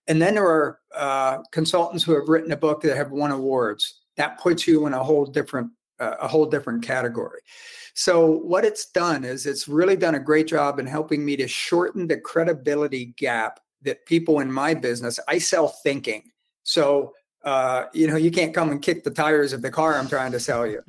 And 0.06 0.20
then 0.20 0.34
there 0.34 0.46
are 0.46 0.78
uh, 0.96 1.38
consultants 1.52 2.02
who 2.02 2.14
have 2.14 2.28
written 2.28 2.52
a 2.52 2.56
book 2.56 2.80
that 2.82 2.96
have 2.96 3.10
won 3.10 3.30
awards. 3.30 4.00
That 4.16 4.40
puts 4.40 4.66
you 4.66 4.86
in 4.86 4.94
a 4.94 5.04
whole 5.04 5.26
different 5.26 5.70
uh, 6.00 6.16
a 6.20 6.28
whole 6.28 6.46
different 6.46 6.82
category. 6.82 7.40
So, 7.98 8.30
what 8.30 8.64
it's 8.64 8.86
done 8.86 9.24
is 9.24 9.44
it's 9.44 9.66
really 9.66 9.96
done 9.96 10.14
a 10.14 10.20
great 10.20 10.46
job 10.46 10.78
in 10.78 10.86
helping 10.86 11.24
me 11.24 11.34
to 11.34 11.48
shorten 11.48 12.06
the 12.06 12.16
credibility 12.16 13.06
gap 13.16 13.58
that 13.82 14.06
people 14.06 14.38
in 14.38 14.52
my 14.52 14.72
business, 14.72 15.18
I 15.26 15.38
sell 15.38 15.66
thinking. 15.66 16.22
So, 16.62 17.12
uh, 17.42 17.86
you 17.92 18.06
know, 18.06 18.14
you 18.14 18.30
can't 18.30 18.54
come 18.54 18.70
and 18.70 18.80
kick 18.80 19.02
the 19.02 19.10
tires 19.10 19.52
of 19.52 19.62
the 19.62 19.70
car 19.72 19.96
I'm 19.96 20.06
trying 20.06 20.30
to 20.30 20.38
sell 20.38 20.64
you. 20.64 20.80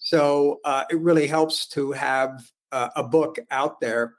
so, 0.00 0.58
uh, 0.64 0.82
it 0.90 0.98
really 0.98 1.28
helps 1.28 1.68
to 1.68 1.92
have 1.92 2.42
uh, 2.72 2.88
a 2.96 3.04
book 3.04 3.38
out 3.52 3.78
there. 3.80 4.16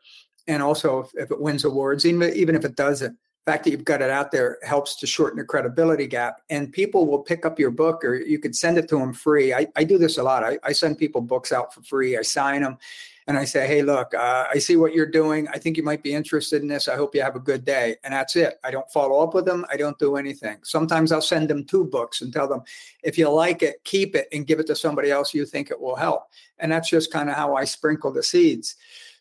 and 0.47 0.63
also 0.63 0.99
if, 0.99 1.10
if 1.15 1.32
it 1.32 1.41
wins 1.41 1.65
awards, 1.65 2.06
even 2.06 2.34
even 2.34 2.56
if 2.56 2.63
it 2.63 2.78
doesn't, 2.78 3.17
fact 3.45 3.63
that 3.63 3.71
you've 3.71 3.84
got 3.84 4.02
it 4.02 4.10
out 4.10 4.32
there 4.32 4.58
helps 4.63 4.95
to 4.97 5.08
shorten 5.08 5.39
the 5.39 5.45
credibility 5.45 6.08
gap. 6.08 6.41
And 6.49 6.71
people 6.71 7.08
will 7.08 7.19
pick 7.19 7.45
up 7.45 7.60
your 7.60 7.71
book, 7.71 8.04
or 8.04 8.15
you 8.15 8.39
could 8.39 8.56
send 8.56 8.78
it 8.78 8.88
to 8.89 8.97
them 8.97 9.13
free. 9.13 9.54
I, 9.54 9.67
I 9.75 9.84
do 9.84 9.97
this 9.97 10.17
a 10.17 10.23
lot. 10.23 10.43
I, 10.43 10.60
I 10.63 10.71
send 10.71 10.97
people 10.97 11.21
books 11.21 11.52
out 11.52 11.73
for 11.73 11.82
free. 11.82 12.17
I 12.17 12.21
sign 12.21 12.62
them, 12.62 12.78
and 13.28 13.38
I 13.38 13.45
say, 13.45 13.67
"Hey, 13.67 13.82
look, 13.82 14.13
uh, 14.13 14.45
I 14.49 14.60
see 14.60 14.75
what 14.75 14.93
you're 14.93 15.10
doing. 15.10 15.47
I 15.47 15.58
think 15.58 15.78
you 15.78 15.84
might 15.84 16.04
be 16.04 16.13
interested 16.13 16.62
in 16.62 16.67
this. 16.67 16.88
I 16.88 16.95
hope 16.95 17.15
you 17.15 17.21
have 17.21 17.36
a 17.36 17.39
good 17.39 17.65
day." 17.65 17.95
And 18.04 18.13
that's 18.13 18.36
it. 18.36 18.60
I 18.63 18.71
don't 18.71 18.89
follow 18.91 19.23
up 19.23 19.34
with 19.34 19.45
them. 19.45 19.65
I 19.71 19.78
don't 19.78 19.97
do 19.99 20.15
anything. 20.15 20.58
Sometimes 20.63 21.12
I'll 21.12 21.21
send 21.21 21.49
them 21.49 21.65
two 21.65 21.86
books 21.86 22.21
and 22.21 22.32
tell 22.34 22.47
them, 22.47 22.62
"If 23.04 23.17
you 23.17 23.30
like 23.30 23.63
it, 23.63 23.84
keep 23.84 24.15
it 24.15 24.28
and 24.32 24.45
give 24.45 24.60
it 24.60 24.67
to 24.67 24.75
somebody 24.75 25.12
else 25.12 25.34
you 25.34 25.45
think 25.45 25.71
it 25.71 25.80
will 25.80 25.95
help." 25.95 26.23
And 26.60 26.71
that's 26.71 26.89
just 26.89 27.12
kind 27.12 27.30
of 27.30 27.36
how 27.36 27.56
I 27.56 27.65
sprinkle 27.65 28.12
the 28.12 28.23
seeds. 28.23 28.75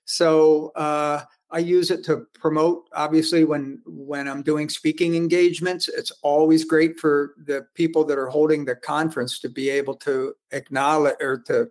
So 0.05 0.73
uh, 0.75 1.23
I 1.51 1.61
use 1.61 1.91
it 1.91 2.05
to 2.05 2.27
promote. 2.35 2.89
Obviously, 2.93 3.45
when 3.45 3.81
when 3.87 4.29
I'm 4.29 4.43
doing 4.43 4.69
speaking 4.69 5.15
engagements, 5.15 5.89
it's 5.89 6.13
always 6.23 6.65
great 6.65 6.99
for 6.99 7.35
the 7.47 7.67
people 7.75 8.05
that 8.05 8.19
are 8.19 8.29
holding 8.29 8.65
the 8.65 8.77
conference 8.77 9.39
to 9.41 9.49
be 9.49 9.71
able 9.71 9.95
to 9.97 10.35
acknowledge 10.53 11.17
or 11.21 11.39
to 11.47 11.69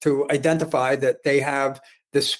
to 0.00 0.26
identify 0.30 0.96
that 0.96 1.22
they 1.22 1.40
have 1.40 1.80
this 2.12 2.38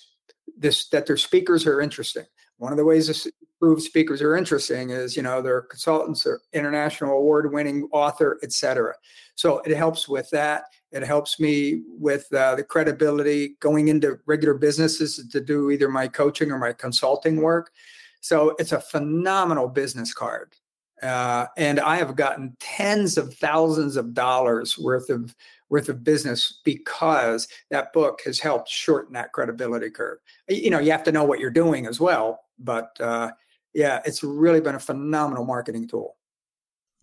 this 0.56 0.88
that 0.88 1.06
their 1.06 1.16
speakers 1.16 1.66
are 1.66 1.80
interesting. 1.80 2.26
One 2.58 2.72
of 2.72 2.78
the 2.78 2.84
ways 2.84 3.06
to 3.22 3.32
prove 3.60 3.80
speakers 3.80 4.20
are 4.20 4.37
interesting 4.37 4.90
is 4.90 5.16
you 5.16 5.22
know 5.22 5.40
they're 5.40 5.62
consultants, 5.62 6.26
or 6.26 6.40
international 6.52 7.18
award-winning 7.18 7.88
author, 7.92 8.38
etc. 8.42 8.94
So 9.37 9.60
it 9.60 9.76
helps 9.76 10.08
with 10.08 10.28
that. 10.30 10.64
It 10.94 11.02
helps 11.02 11.40
me 11.40 11.83
with 11.88 12.33
uh, 12.33 12.54
the 12.54 12.62
credibility 12.62 13.57
going 13.59 13.88
into 13.88 14.20
regular 14.26 14.54
businesses 14.54 15.26
to 15.28 15.40
do 15.40 15.72
either 15.72 15.88
my 15.88 16.07
coaching 16.07 16.52
or 16.52 16.59
my 16.59 16.72
consulting 16.72 17.42
work. 17.42 17.72
So 18.20 18.54
it's 18.61 18.70
a 18.70 18.80
phenomenal 18.80 19.68
business 19.68 20.14
card. 20.14 20.54
Uh, 21.02 21.46
and 21.57 21.80
I 21.80 21.96
have 21.96 22.14
gotten 22.14 22.57
tens 22.61 23.18
of 23.18 23.35
thousands 23.35 23.96
of 23.96 24.14
dollars 24.14 24.78
worth 24.78 25.11
of 25.11 25.35
worth 25.68 25.88
of 25.88 26.04
business 26.04 26.61
because 26.64 27.48
that 27.70 27.92
book 27.92 28.20
has 28.24 28.38
helped 28.38 28.68
shorten 28.68 29.14
that 29.14 29.33
credibility 29.33 29.90
curve. 29.90 30.18
You 30.48 30.70
know, 30.70 30.78
you 30.78 30.92
have 30.92 31.02
to 31.04 31.12
know 31.12 31.24
what 31.24 31.40
you're 31.40 31.50
doing 31.50 31.87
as 31.87 31.98
well, 31.98 32.44
but 32.59 32.98
uh, 33.00 33.33
yeah, 33.74 34.00
it's 34.04 34.22
really 34.22 34.61
been 34.61 34.76
a 34.76 34.80
phenomenal 34.80 35.44
marketing 35.44 35.88
tool. 35.88 36.16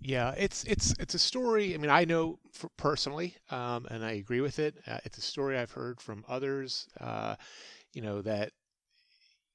Yeah, 0.04 0.34
it's 0.36 0.64
it's 0.64 0.94
it's 1.00 1.14
a 1.14 1.20
story. 1.20 1.74
I 1.76 1.78
mean, 1.78 1.92
I 1.92 2.06
know 2.06 2.40
personally, 2.78 3.36
um, 3.52 3.86
and 3.92 4.04
I 4.04 4.14
agree 4.14 4.42
with 4.42 4.58
it. 4.58 4.76
Uh, 4.88 4.98
it's 5.06 5.18
a 5.18 5.22
story 5.22 5.58
I've 5.58 5.72
heard 5.72 6.02
from 6.02 6.26
others. 6.28 6.88
Uh, 7.00 7.36
you 7.94 8.02
know 8.02 8.22
that 8.24 8.52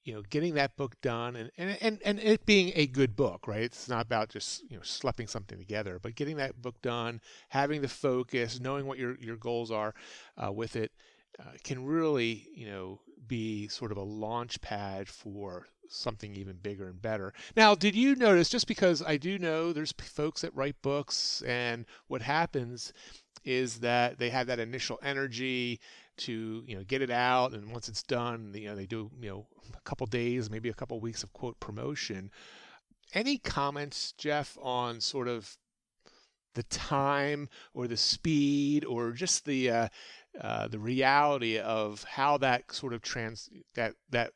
you 0.04 0.14
know 0.14 0.22
getting 0.30 0.54
that 0.54 0.76
book 0.76 0.94
done 1.02 1.34
and, 1.36 1.50
and 1.58 1.76
and 1.80 1.98
and 2.04 2.18
it 2.20 2.46
being 2.46 2.72
a 2.76 2.86
good 2.86 3.16
book, 3.16 3.48
right? 3.48 3.62
It's 3.62 3.88
not 3.88 4.04
about 4.04 4.28
just 4.28 4.62
you 4.70 4.76
know 4.76 4.82
slapping 4.82 5.26
something 5.26 5.58
together, 5.58 5.98
but 6.00 6.14
getting 6.14 6.36
that 6.36 6.60
book 6.62 6.80
done, 6.82 7.20
having 7.48 7.82
the 7.82 7.88
focus, 7.88 8.60
knowing 8.60 8.86
what 8.86 8.98
your 8.98 9.16
your 9.18 9.36
goals 9.36 9.70
are 9.70 9.94
uh, 10.42 10.52
with 10.52 10.76
it, 10.76 10.92
uh, 11.40 11.44
can 11.64 11.84
really 11.84 12.46
you 12.54 12.66
know 12.66 13.00
be 13.26 13.66
sort 13.68 13.90
of 13.90 13.98
a 13.98 14.02
launch 14.02 14.60
pad 14.60 15.08
for 15.08 15.66
something 15.88 16.34
even 16.34 16.56
bigger 16.56 16.88
and 16.88 17.00
better. 17.00 17.32
Now, 17.56 17.74
did 17.74 17.94
you 17.94 18.14
notice, 18.14 18.48
just 18.48 18.66
because 18.66 19.02
I 19.02 19.16
do 19.16 19.38
know 19.38 19.72
there's 19.72 19.92
folks 19.92 20.42
that 20.42 20.54
write 20.54 20.76
books, 20.82 21.42
and 21.46 21.86
what 22.08 22.22
happens 22.22 22.92
is 23.44 23.80
that 23.80 24.18
they 24.18 24.30
have 24.30 24.46
that 24.48 24.58
initial 24.58 24.98
energy 25.02 25.80
to 26.16 26.64
you 26.66 26.76
know 26.76 26.82
get 26.84 27.02
it 27.02 27.10
out 27.10 27.52
and 27.52 27.70
once 27.70 27.88
it's 27.90 28.02
done 28.02 28.50
you 28.54 28.66
know 28.66 28.74
they 28.74 28.86
do 28.86 29.10
you 29.20 29.28
know 29.28 29.46
a 29.74 29.80
couple 29.82 30.06
days 30.06 30.48
maybe 30.50 30.70
a 30.70 30.74
couple 30.74 30.98
weeks 30.98 31.22
of 31.22 31.30
quote 31.34 31.60
promotion 31.60 32.30
any 33.12 33.36
comments 33.36 34.14
jeff 34.16 34.56
on 34.62 34.98
sort 34.98 35.28
of 35.28 35.58
the 36.54 36.62
time 36.64 37.48
or 37.74 37.86
the 37.86 37.96
speed 37.96 38.84
or 38.84 39.12
just 39.12 39.44
the 39.44 39.70
uh, 39.70 39.88
uh, 40.40 40.66
the 40.66 40.78
reality 40.78 41.58
of 41.58 42.02
how 42.04 42.36
that 42.38 42.72
sort 42.72 42.92
of 42.92 43.02
trans 43.02 43.48
that 43.74 43.94
that 44.10 44.32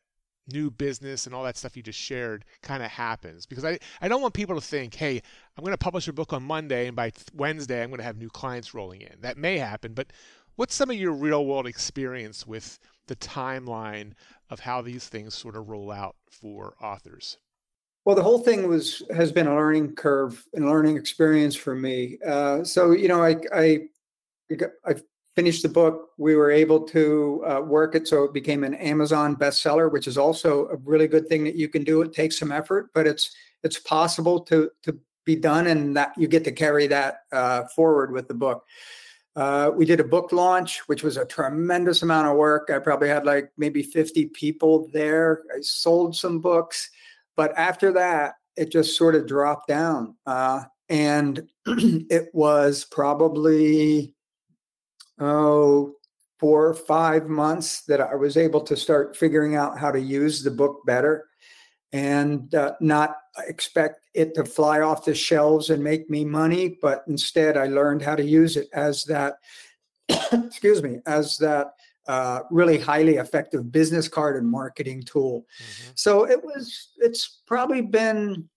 new 0.52 0.70
business 0.70 1.26
and 1.26 1.34
all 1.34 1.44
that 1.44 1.56
stuff 1.56 1.76
you 1.76 1.82
just 1.82 1.98
shared 1.98 2.44
kind 2.62 2.82
of 2.82 2.90
happens. 2.90 3.46
Because 3.46 3.64
I, 3.64 3.78
I 4.00 4.08
don't 4.08 4.22
want 4.22 4.34
people 4.34 4.54
to 4.54 4.60
think 4.60 4.94
hey 4.94 5.22
i'm 5.56 5.64
going 5.64 5.72
to 5.72 5.78
publish 5.78 6.08
a 6.08 6.12
book 6.12 6.32
on 6.32 6.42
monday 6.42 6.86
and 6.86 6.96
by 6.96 7.12
wednesday 7.34 7.82
i'm 7.82 7.90
going 7.90 7.98
to 7.98 8.04
have 8.04 8.16
new 8.16 8.30
clients 8.30 8.74
rolling 8.74 9.02
in. 9.02 9.20
That 9.20 9.36
may 9.36 9.58
happen 9.58 9.94
but 9.94 10.12
what's 10.56 10.74
some 10.74 10.90
of 10.90 10.96
your 10.96 11.12
real 11.12 11.46
world 11.46 11.66
experience 11.66 12.46
with 12.46 12.78
the 13.06 13.16
timeline 13.16 14.12
of 14.48 14.60
how 14.60 14.82
these 14.82 15.08
things 15.08 15.34
sort 15.34 15.56
of 15.56 15.68
roll 15.68 15.90
out 15.90 16.16
for 16.30 16.74
authors? 16.82 17.38
Well 18.04 18.16
the 18.16 18.22
whole 18.22 18.40
thing 18.40 18.68
was 18.68 19.02
has 19.14 19.32
been 19.32 19.46
a 19.46 19.54
learning 19.54 19.94
curve 19.94 20.44
and 20.54 20.66
learning 20.66 20.96
experience 20.96 21.54
for 21.56 21.74
me. 21.74 22.18
Uh, 22.26 22.64
so 22.64 22.92
you 22.92 23.08
know 23.08 23.22
i 23.22 23.36
i 23.54 23.80
i 24.86 24.94
finished 25.36 25.62
the 25.62 25.68
book. 25.68 26.10
We 26.18 26.36
were 26.36 26.50
able 26.50 26.80
to 26.88 27.44
uh, 27.46 27.60
work 27.60 27.94
it 27.94 28.08
so 28.08 28.24
it 28.24 28.32
became 28.32 28.64
an 28.64 28.74
Amazon 28.74 29.36
bestseller, 29.36 29.90
which 29.90 30.06
is 30.06 30.18
also 30.18 30.68
a 30.68 30.76
really 30.76 31.08
good 31.08 31.28
thing 31.28 31.44
that 31.44 31.56
you 31.56 31.68
can 31.68 31.84
do. 31.84 32.02
It 32.02 32.12
takes 32.12 32.38
some 32.38 32.52
effort, 32.52 32.90
but 32.94 33.06
it's 33.06 33.34
it's 33.62 33.78
possible 33.78 34.40
to 34.40 34.70
to 34.82 34.98
be 35.24 35.36
done, 35.36 35.66
and 35.66 35.96
that 35.96 36.12
you 36.16 36.28
get 36.28 36.44
to 36.44 36.52
carry 36.52 36.86
that 36.88 37.20
uh, 37.32 37.64
forward 37.74 38.12
with 38.12 38.28
the 38.28 38.34
book. 38.34 38.64
Uh, 39.36 39.70
we 39.74 39.84
did 39.84 40.00
a 40.00 40.04
book 40.04 40.32
launch, 40.32 40.80
which 40.88 41.02
was 41.02 41.16
a 41.16 41.24
tremendous 41.24 42.02
amount 42.02 42.26
of 42.26 42.36
work. 42.36 42.68
I 42.72 42.78
probably 42.78 43.08
had 43.08 43.24
like 43.24 43.50
maybe 43.56 43.82
50 43.82 44.26
people 44.26 44.88
there. 44.92 45.42
I 45.56 45.60
sold 45.60 46.16
some 46.16 46.40
books, 46.40 46.90
but 47.36 47.56
after 47.56 47.92
that, 47.92 48.34
it 48.56 48.72
just 48.72 48.96
sort 48.96 49.14
of 49.14 49.28
dropped 49.28 49.68
down. 49.68 50.16
Uh, 50.26 50.64
and 50.88 51.48
it 51.66 52.28
was 52.34 52.84
probably 52.90 54.14
oh, 55.20 55.94
four 56.38 56.66
or 56.66 56.74
five 56.74 57.28
months 57.28 57.82
that 57.82 58.00
I 58.00 58.14
was 58.14 58.36
able 58.36 58.62
to 58.62 58.76
start 58.76 59.16
figuring 59.16 59.56
out 59.56 59.78
how 59.78 59.90
to 59.90 60.00
use 60.00 60.42
the 60.42 60.50
book 60.50 60.80
better 60.86 61.26
and 61.92 62.54
uh, 62.54 62.72
not 62.80 63.16
expect 63.46 64.06
it 64.14 64.34
to 64.34 64.44
fly 64.44 64.80
off 64.80 65.04
the 65.04 65.14
shelves 65.14 65.70
and 65.70 65.82
make 65.82 66.08
me 66.08 66.24
money, 66.24 66.78
but 66.80 67.04
instead 67.08 67.56
I 67.56 67.66
learned 67.66 68.02
how 68.02 68.16
to 68.16 68.24
use 68.24 68.56
it 68.56 68.68
as 68.72 69.04
that, 69.04 69.34
excuse 70.32 70.82
me, 70.82 71.00
as 71.06 71.36
that 71.38 71.74
uh, 72.08 72.40
really 72.50 72.78
highly 72.78 73.16
effective 73.16 73.70
business 73.70 74.08
card 74.08 74.36
and 74.36 74.48
marketing 74.48 75.02
tool. 75.02 75.46
Mm-hmm. 75.62 75.90
So 75.94 76.26
it 76.28 76.42
was, 76.42 76.88
it's 76.98 77.42
probably 77.46 77.82
been, 77.82 78.48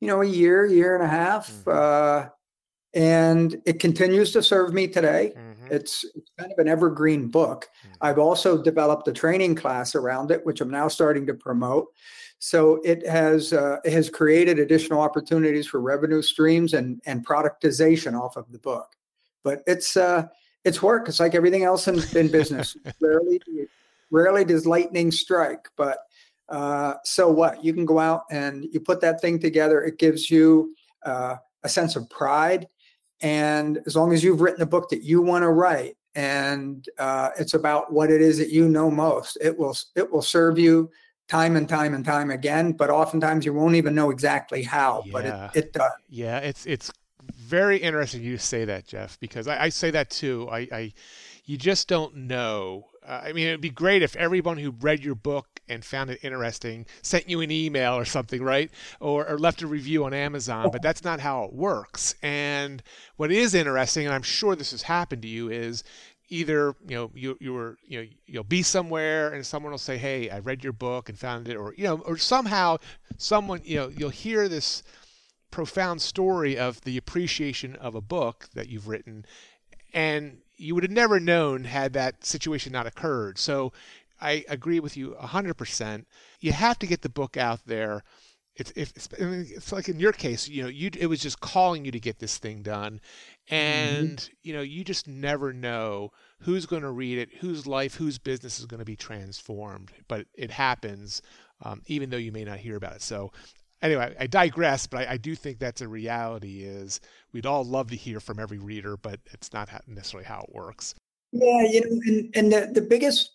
you 0.00 0.08
know, 0.08 0.22
a 0.22 0.26
year, 0.26 0.64
year 0.64 0.94
and 0.94 1.04
a 1.04 1.08
half. 1.08 1.50
Mm-hmm. 1.50 1.70
Uh, 1.70 2.28
and 2.92 3.60
it 3.66 3.78
continues 3.78 4.32
to 4.32 4.42
serve 4.42 4.72
me 4.72 4.88
today. 4.88 5.32
Mm-hmm. 5.36 5.49
It's, 5.70 6.04
it's 6.14 6.30
kind 6.38 6.52
of 6.52 6.58
an 6.58 6.68
evergreen 6.68 7.28
book. 7.28 7.68
Mm-hmm. 7.82 7.94
I've 8.00 8.18
also 8.18 8.62
developed 8.62 9.08
a 9.08 9.12
training 9.12 9.54
class 9.54 9.94
around 9.94 10.30
it, 10.30 10.44
which 10.44 10.60
I'm 10.60 10.70
now 10.70 10.88
starting 10.88 11.26
to 11.26 11.34
promote. 11.34 11.88
So 12.40 12.80
it 12.84 13.06
has 13.06 13.52
uh, 13.52 13.76
it 13.84 13.92
has 13.92 14.08
created 14.08 14.58
additional 14.58 15.02
opportunities 15.02 15.66
for 15.66 15.78
revenue 15.78 16.22
streams 16.22 16.72
and 16.72 16.98
and 17.04 17.24
productization 17.24 18.18
off 18.18 18.36
of 18.36 18.50
the 18.50 18.58
book. 18.58 18.96
But 19.44 19.62
it's 19.66 19.94
uh, 19.94 20.26
it's 20.64 20.82
work. 20.82 21.06
It's 21.06 21.20
like 21.20 21.34
everything 21.34 21.64
else 21.64 21.86
in, 21.86 22.00
in 22.16 22.28
business. 22.32 22.78
rarely 23.00 23.40
rarely 24.10 24.44
does 24.46 24.66
lightning 24.66 25.10
strike, 25.10 25.68
but 25.76 25.98
uh, 26.48 26.94
so 27.04 27.30
what? 27.30 27.62
You 27.62 27.74
can 27.74 27.84
go 27.84 27.98
out 27.98 28.22
and 28.30 28.66
you 28.72 28.80
put 28.80 29.02
that 29.02 29.20
thing 29.20 29.38
together. 29.38 29.82
It 29.84 29.98
gives 29.98 30.30
you 30.30 30.74
uh, 31.04 31.36
a 31.62 31.68
sense 31.68 31.94
of 31.94 32.08
pride 32.08 32.66
and 33.22 33.80
as 33.86 33.96
long 33.96 34.12
as 34.12 34.24
you've 34.24 34.40
written 34.40 34.62
a 34.62 34.66
book 34.66 34.88
that 34.90 35.02
you 35.02 35.22
want 35.22 35.42
to 35.42 35.50
write 35.50 35.96
and 36.14 36.88
uh, 36.98 37.30
it's 37.38 37.54
about 37.54 37.92
what 37.92 38.10
it 38.10 38.20
is 38.20 38.38
that 38.38 38.50
you 38.50 38.68
know 38.68 38.90
most, 38.90 39.38
it 39.40 39.56
will 39.56 39.76
it 39.94 40.10
will 40.10 40.22
serve 40.22 40.58
you 40.58 40.90
time 41.28 41.56
and 41.56 41.68
time 41.68 41.94
and 41.94 42.04
time 42.04 42.30
again. 42.30 42.72
But 42.72 42.90
oftentimes 42.90 43.46
you 43.46 43.54
won't 43.54 43.76
even 43.76 43.94
know 43.94 44.10
exactly 44.10 44.62
how. 44.62 45.02
Yeah. 45.06 45.12
But 45.12 45.24
it, 45.26 45.64
it 45.66 45.72
does. 45.72 45.92
Yeah, 46.08 46.38
it's 46.38 46.66
it's 46.66 46.90
very 47.36 47.78
interesting 47.78 48.22
you 48.22 48.38
say 48.38 48.64
that, 48.64 48.86
Jeff, 48.86 49.18
because 49.20 49.46
I, 49.46 49.64
I 49.64 49.68
say 49.68 49.90
that 49.92 50.10
too. 50.10 50.48
I, 50.50 50.58
I 50.72 50.92
you 51.44 51.56
just 51.56 51.88
don't 51.88 52.14
know. 52.16 52.86
Uh, 53.10 53.20
I 53.24 53.32
mean, 53.32 53.48
it'd 53.48 53.60
be 53.60 53.70
great 53.70 54.02
if 54.02 54.14
everyone 54.14 54.56
who 54.56 54.70
read 54.70 55.04
your 55.04 55.16
book 55.16 55.60
and 55.68 55.84
found 55.84 56.10
it 56.10 56.20
interesting 56.22 56.86
sent 57.02 57.28
you 57.28 57.40
an 57.40 57.50
email 57.50 57.94
or 57.94 58.04
something, 58.04 58.40
right? 58.40 58.70
Or, 59.00 59.26
or 59.26 59.36
left 59.36 59.62
a 59.62 59.66
review 59.66 60.04
on 60.04 60.14
Amazon, 60.14 60.70
but 60.70 60.80
that's 60.80 61.02
not 61.02 61.18
how 61.18 61.42
it 61.42 61.52
works. 61.52 62.14
And 62.22 62.84
what 63.16 63.32
is 63.32 63.52
interesting, 63.52 64.06
and 64.06 64.14
I'm 64.14 64.22
sure 64.22 64.54
this 64.54 64.70
has 64.70 64.82
happened 64.82 65.22
to 65.22 65.28
you, 65.28 65.50
is 65.50 65.82
either 66.28 66.76
you 66.86 66.94
know 66.94 67.10
you 67.12 67.36
you 67.40 67.52
were 67.52 67.76
you 67.84 68.00
know 68.00 68.08
you'll 68.26 68.44
be 68.44 68.62
somewhere 68.62 69.32
and 69.32 69.44
someone 69.44 69.72
will 69.72 69.78
say 69.78 69.98
hey 69.98 70.30
i 70.30 70.38
read 70.38 70.62
your 70.62 70.72
book 70.72 71.08
and 71.08 71.18
found 71.18 71.48
it 71.48 71.56
or 71.56 71.74
you 71.76 71.82
know 71.82 71.98
or 72.06 72.16
somehow 72.16 72.76
someone 73.18 73.60
you 73.64 73.74
know 73.74 73.88
you'll 73.88 74.10
hear 74.10 74.48
this 74.48 74.84
profound 75.50 76.00
story 76.00 76.56
of 76.56 76.80
the 76.82 76.96
appreciation 76.96 77.74
of 77.74 77.96
a 77.96 78.00
book 78.00 78.48
that 78.54 78.68
you've 78.68 78.86
written 78.86 79.24
and 79.92 80.38
you 80.60 80.74
would 80.74 80.84
have 80.84 80.92
never 80.92 81.18
known 81.18 81.64
had 81.64 81.92
that 81.92 82.24
situation 82.24 82.72
not 82.72 82.86
occurred 82.86 83.38
so 83.38 83.72
I 84.20 84.44
agree 84.48 84.80
with 84.80 84.96
you 84.96 85.16
100%. 85.20 86.04
You 86.40 86.52
have 86.52 86.78
to 86.80 86.86
get 86.86 87.02
the 87.02 87.08
book 87.08 87.36
out 87.36 87.60
there. 87.66 88.02
It's, 88.56 88.72
it's, 88.72 89.08
it's 89.18 89.72
like 89.72 89.88
in 89.88 89.98
your 89.98 90.12
case, 90.12 90.48
you 90.48 90.62
know, 90.62 90.68
you 90.68 90.90
it 90.98 91.06
was 91.06 91.20
just 91.20 91.40
calling 91.40 91.84
you 91.84 91.92
to 91.92 92.00
get 92.00 92.18
this 92.18 92.36
thing 92.36 92.62
done, 92.62 93.00
mm-hmm. 93.50 93.54
and 93.54 94.18
mm-hmm. 94.18 94.32
you 94.42 94.52
know, 94.52 94.60
you 94.60 94.84
just 94.84 95.08
never 95.08 95.52
know 95.52 96.10
who's 96.40 96.66
going 96.66 96.82
to 96.82 96.90
read 96.90 97.16
it, 97.16 97.36
whose 97.38 97.66
life, 97.66 97.94
whose 97.94 98.18
business 98.18 98.58
is 98.58 98.66
going 98.66 98.80
to 98.80 98.84
be 98.84 98.96
transformed. 98.96 99.92
But 100.08 100.26
it 100.34 100.50
happens, 100.50 101.22
um, 101.62 101.80
even 101.86 102.10
though 102.10 102.18
you 102.18 102.32
may 102.32 102.44
not 102.44 102.58
hear 102.58 102.76
about 102.76 102.96
it. 102.96 103.02
So 103.02 103.32
anyway, 103.82 104.14
I 104.18 104.26
digress, 104.26 104.86
but 104.86 105.08
I, 105.08 105.12
I, 105.12 105.16
do 105.16 105.34
think 105.34 105.58
that's 105.58 105.80
a 105.80 105.88
reality. 105.88 106.62
Is 106.62 107.00
we'd 107.32 107.46
all 107.46 107.64
love 107.64 107.90
to 107.90 107.96
hear 107.96 108.20
from 108.20 108.38
every 108.38 108.58
reader, 108.58 108.96
but 108.96 109.20
it's 109.32 109.52
not 109.52 109.68
necessarily 109.86 110.26
how 110.26 110.40
it 110.48 110.54
works. 110.54 110.94
Yeah, 111.32 111.62
you 111.62 111.80
know, 111.80 112.00
and, 112.06 112.30
and 112.34 112.52
the, 112.52 112.72
the 112.80 112.86
biggest 112.86 113.32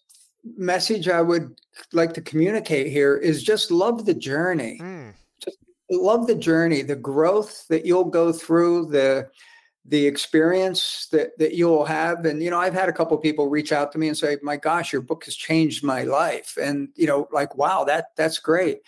message 0.57 1.09
I 1.09 1.21
would 1.21 1.59
like 1.91 2.13
to 2.13 2.21
communicate 2.21 2.91
here 2.91 3.17
is 3.17 3.43
just 3.43 3.71
love 3.71 4.05
the 4.05 4.13
journey. 4.13 4.79
Mm. 4.81 5.13
Just 5.43 5.57
love 5.89 6.27
the 6.27 6.35
journey, 6.35 6.81
the 6.81 6.95
growth 6.95 7.67
that 7.69 7.85
you'll 7.85 8.05
go 8.05 8.31
through, 8.31 8.87
the 8.87 9.29
the 9.87 10.07
experience 10.07 11.07
that 11.11 11.37
that 11.37 11.53
you'll 11.53 11.85
have. 11.85 12.25
And 12.25 12.41
you 12.41 12.49
know, 12.49 12.59
I've 12.59 12.73
had 12.73 12.89
a 12.89 12.93
couple 12.93 13.17
people 13.17 13.47
reach 13.47 13.71
out 13.71 13.91
to 13.91 13.97
me 13.97 14.07
and 14.07 14.17
say, 14.17 14.37
"My 14.41 14.57
gosh, 14.57 14.91
your 14.91 15.01
book 15.01 15.25
has 15.25 15.35
changed 15.35 15.83
my 15.83 16.03
life," 16.03 16.57
and 16.61 16.89
you 16.95 17.07
know, 17.07 17.27
like, 17.31 17.55
wow, 17.55 17.83
that 17.85 18.15
that's 18.15 18.39
great. 18.39 18.81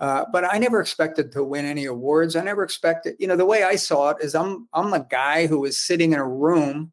Uh, 0.00 0.24
but 0.32 0.50
I 0.50 0.56
never 0.56 0.80
expected 0.80 1.30
to 1.32 1.44
win 1.44 1.66
any 1.66 1.84
awards. 1.84 2.34
I 2.34 2.42
never 2.42 2.62
expected, 2.62 3.16
you 3.18 3.26
know, 3.26 3.36
the 3.36 3.44
way 3.44 3.64
I 3.64 3.76
saw 3.76 4.08
it 4.10 4.16
is 4.22 4.34
I'm 4.34 4.66
I'm 4.72 4.94
a 4.94 5.06
guy 5.10 5.46
who 5.46 5.60
was 5.60 5.76
sitting 5.78 6.14
in 6.14 6.18
a 6.18 6.26
room 6.26 6.90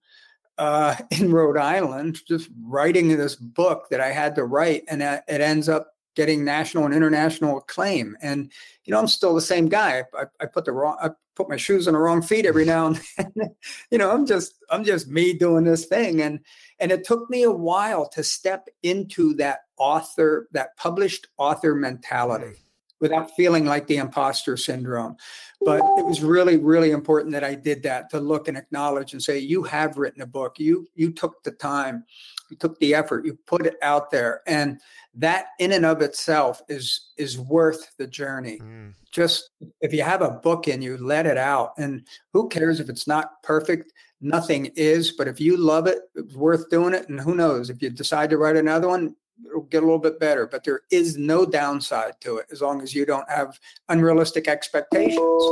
uh, 0.58 0.96
in 1.12 1.32
Rhode 1.32 1.58
Island, 1.58 2.20
just 2.28 2.50
writing 2.62 3.08
this 3.08 3.36
book 3.36 3.88
that 3.92 4.02
I 4.02 4.12
had 4.12 4.36
to 4.36 4.44
write, 4.44 4.84
and 4.90 5.02
it 5.02 5.24
ends 5.28 5.70
up 5.70 5.94
getting 6.18 6.44
national 6.44 6.84
and 6.84 6.94
international 6.94 7.60
acclaim. 7.60 8.18
And 8.22 8.52
you 8.84 8.92
know, 8.92 9.00
I'm 9.00 9.08
still 9.08 9.34
the 9.34 9.42
same 9.42 9.70
guy. 9.70 10.04
I, 10.14 10.26
I 10.42 10.46
put 10.46 10.66
the 10.66 10.74
wrong, 10.74 10.98
I 11.02 11.12
put 11.36 11.48
my 11.48 11.58
shoes 11.58 11.88
on 11.88 11.94
the 11.94 12.00
wrong 12.00 12.22
feet 12.22 12.46
every 12.46 12.66
now 12.66 12.88
and 12.88 13.02
then. 13.36 13.56
you 13.90 14.00
know, 14.00 14.12
I'm 14.12 14.26
just, 14.26 14.56
I'm 14.70 14.84
just 14.84 15.08
me 15.08 15.32
doing 15.32 15.64
this 15.64 15.86
thing, 15.86 16.22
and 16.22 16.42
and 16.80 16.92
it 16.92 17.06
took 17.06 17.30
me 17.30 17.44
a 17.44 17.52
while 17.52 18.10
to 18.10 18.22
step 18.22 18.68
into 18.84 19.34
that 19.36 19.60
author, 19.78 20.50
that 20.52 20.76
published 20.76 21.28
author 21.38 21.74
mentality. 21.74 22.56
Without 23.00 23.30
feeling 23.36 23.66
like 23.66 23.86
the 23.86 23.98
imposter 23.98 24.58
syndrome. 24.58 25.16
But 25.62 25.82
it 26.00 26.06
was 26.06 26.24
really, 26.24 26.58
really 26.58 26.92
important 26.92 27.32
that 27.34 27.44
I 27.44 27.54
did 27.54 27.84
that 27.84 28.10
to 28.10 28.20
look 28.20 28.48
and 28.48 28.58
acknowledge 28.58 29.14
and 29.14 29.22
say, 29.22 29.38
you 29.38 29.62
have 29.64 29.98
written 29.98 30.22
a 30.22 30.26
book. 30.26 30.60
You 30.60 30.88
you 30.96 31.12
took 31.12 31.44
the 31.44 31.52
time, 31.52 32.06
you 32.50 32.58
took 32.58 32.80
the 32.80 32.96
effort, 32.96 33.26
you 33.26 33.38
put 33.46 33.66
it 33.66 33.76
out 33.82 34.10
there. 34.10 34.42
And 34.48 34.80
that 35.14 35.48
in 35.60 35.74
and 35.74 35.86
of 35.86 36.02
itself 36.02 36.62
is 36.70 37.12
is 37.18 37.40
worth 37.40 37.96
the 37.98 38.08
journey. 38.08 38.60
Mm. 38.60 38.94
Just 39.12 39.52
if 39.82 39.94
you 39.94 40.04
have 40.04 40.22
a 40.22 40.32
book 40.32 40.68
in 40.68 40.82
you, 40.82 40.98
let 40.98 41.26
it 41.26 41.38
out. 41.38 41.74
And 41.78 42.08
who 42.34 42.50
cares 42.50 42.80
if 42.80 42.90
it's 42.90 43.08
not 43.08 43.42
perfect? 43.44 43.94
Nothing 44.22 44.72
is, 44.76 45.12
but 45.12 45.28
if 45.28 45.40
you 45.40 45.58
love 45.58 45.86
it, 45.86 46.00
it's 46.16 46.36
worth 46.36 46.70
doing 46.72 46.96
it. 46.96 47.08
And 47.10 47.20
who 47.20 47.36
knows 47.36 47.70
if 47.70 47.82
you 47.82 47.92
decide 47.92 48.32
to 48.32 48.38
write 48.38 48.56
another 48.56 48.88
one, 48.88 49.16
it'll 49.46 49.62
get 49.62 49.84
a 49.84 49.86
little 49.86 50.00
bit 50.00 50.20
better, 50.20 50.48
but 50.48 50.64
there 50.64 50.82
is 50.92 51.18
no 51.18 51.46
downside 51.46 52.20
to 52.22 52.38
it 52.38 52.48
as 52.52 52.62
long 52.62 52.82
as 52.82 52.94
you 52.94 53.06
don't 53.06 53.30
have 53.30 53.60
unrealistic 53.90 54.48
expectations. 54.48 55.44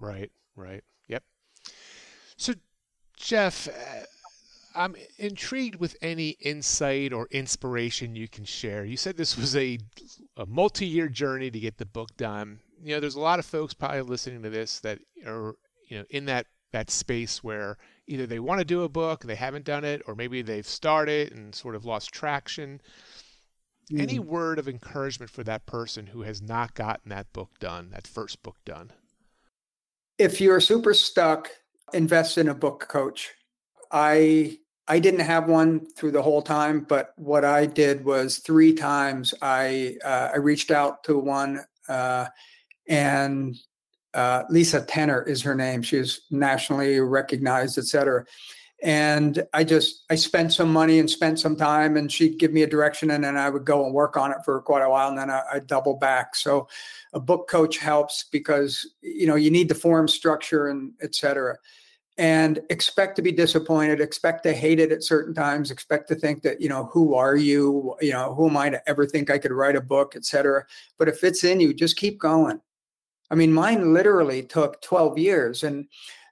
Right, 0.00 0.30
right. 0.56 0.82
Yep. 1.08 1.22
So, 2.36 2.54
Jeff, 3.16 3.68
uh, 3.68 4.04
I'm 4.74 4.96
intrigued 5.18 5.76
with 5.76 5.96
any 6.02 6.30
insight 6.40 7.12
or 7.12 7.28
inspiration 7.30 8.16
you 8.16 8.28
can 8.28 8.44
share. 8.44 8.84
You 8.84 8.96
said 8.96 9.16
this 9.16 9.36
was 9.36 9.54
a, 9.56 9.78
a 10.36 10.46
multi 10.46 10.86
year 10.86 11.08
journey 11.08 11.50
to 11.50 11.60
get 11.60 11.78
the 11.78 11.86
book 11.86 12.16
done. 12.16 12.60
You 12.82 12.94
know, 12.94 13.00
there's 13.00 13.14
a 13.14 13.20
lot 13.20 13.38
of 13.38 13.46
folks 13.46 13.72
probably 13.72 14.02
listening 14.02 14.42
to 14.42 14.50
this 14.50 14.80
that 14.80 14.98
are, 15.26 15.54
you 15.88 15.98
know, 15.98 16.04
in 16.10 16.26
that 16.26 16.46
that 16.72 16.90
space 16.90 17.42
where 17.42 17.78
either 18.06 18.26
they 18.26 18.38
want 18.38 18.58
to 18.60 18.64
do 18.64 18.82
a 18.82 18.88
book, 18.88 19.22
they 19.22 19.34
haven't 19.34 19.64
done 19.64 19.84
it, 19.84 20.02
or 20.06 20.14
maybe 20.14 20.42
they've 20.42 20.66
started 20.66 21.32
and 21.32 21.54
sort 21.54 21.74
of 21.74 21.84
lost 21.84 22.12
traction. 22.12 22.80
Mm. 23.92 24.00
Any 24.00 24.18
word 24.18 24.58
of 24.58 24.68
encouragement 24.68 25.30
for 25.30 25.44
that 25.44 25.66
person 25.66 26.06
who 26.06 26.22
has 26.22 26.40
not 26.42 26.74
gotten 26.74 27.10
that 27.10 27.32
book 27.32 27.50
done, 27.60 27.90
that 27.90 28.06
first 28.06 28.42
book 28.42 28.56
done? 28.64 28.92
If 30.18 30.40
you're 30.40 30.60
super 30.60 30.94
stuck, 30.94 31.50
invest 31.92 32.38
in 32.38 32.48
a 32.48 32.54
book 32.54 32.86
coach. 32.88 33.30
I 33.90 34.58
I 34.86 34.98
didn't 34.98 35.20
have 35.20 35.48
one 35.48 35.86
through 35.96 36.10
the 36.10 36.22
whole 36.22 36.42
time, 36.42 36.80
but 36.80 37.14
what 37.16 37.44
I 37.44 37.64
did 37.64 38.04
was 38.04 38.38
three 38.38 38.74
times 38.74 39.34
I 39.40 39.96
uh, 40.04 40.30
I 40.34 40.36
reached 40.36 40.70
out 40.70 41.04
to 41.04 41.18
one 41.18 41.64
uh, 41.88 42.26
and 42.88 43.56
uh, 44.14 44.44
Lisa 44.48 44.82
Tener 44.82 45.22
is 45.22 45.42
her 45.42 45.54
name. 45.54 45.82
She's 45.82 46.20
nationally 46.30 47.00
recognized, 47.00 47.78
et 47.78 47.84
cetera. 47.84 48.24
And 48.82 49.46
I 49.54 49.64
just 49.64 50.04
I 50.10 50.14
spent 50.14 50.52
some 50.52 50.72
money 50.72 50.98
and 50.98 51.08
spent 51.08 51.38
some 51.38 51.56
time, 51.56 51.96
and 51.96 52.12
she'd 52.12 52.38
give 52.38 52.52
me 52.52 52.62
a 52.62 52.66
direction, 52.66 53.10
and 53.10 53.24
then 53.24 53.36
I 53.36 53.48
would 53.48 53.64
go 53.64 53.84
and 53.84 53.94
work 53.94 54.16
on 54.16 54.30
it 54.30 54.38
for 54.44 54.60
quite 54.60 54.82
a 54.82 54.90
while, 54.90 55.08
and 55.08 55.18
then 55.18 55.30
I, 55.30 55.42
I 55.54 55.58
double 55.60 55.94
back. 55.94 56.34
So 56.34 56.68
a 57.14 57.20
book 57.20 57.48
coach 57.48 57.78
helps 57.78 58.24
because 58.30 58.86
you 59.00 59.26
know 59.26 59.36
you 59.36 59.50
need 59.50 59.68
the 59.68 59.74
form 59.74 60.06
structure 60.08 60.68
and 60.68 60.92
et 61.00 61.14
cetera 61.14 61.56
and 62.16 62.60
expect 62.70 63.16
to 63.16 63.22
be 63.22 63.32
disappointed 63.32 64.00
expect 64.00 64.44
to 64.44 64.52
hate 64.52 64.78
it 64.78 64.92
at 64.92 65.02
certain 65.02 65.34
times 65.34 65.70
expect 65.70 66.06
to 66.06 66.14
think 66.14 66.42
that 66.42 66.60
you 66.60 66.68
know 66.68 66.84
who 66.92 67.14
are 67.14 67.34
you 67.34 67.94
you 68.00 68.12
know 68.12 68.34
who 68.34 68.48
am 68.48 68.56
i 68.56 68.68
to 68.70 68.88
ever 68.88 69.04
think 69.04 69.30
i 69.30 69.38
could 69.38 69.50
write 69.50 69.74
a 69.74 69.80
book 69.80 70.14
et 70.14 70.24
cetera. 70.24 70.64
but 70.98 71.08
if 71.08 71.24
it's 71.24 71.42
in 71.42 71.58
you 71.58 71.74
just 71.74 71.96
keep 71.96 72.18
going 72.20 72.60
I 73.30 73.34
mean, 73.34 73.52
mine 73.52 73.94
literally 73.94 74.42
took 74.42 74.80
12 74.82 75.18
years. 75.18 75.62
And 75.62 75.86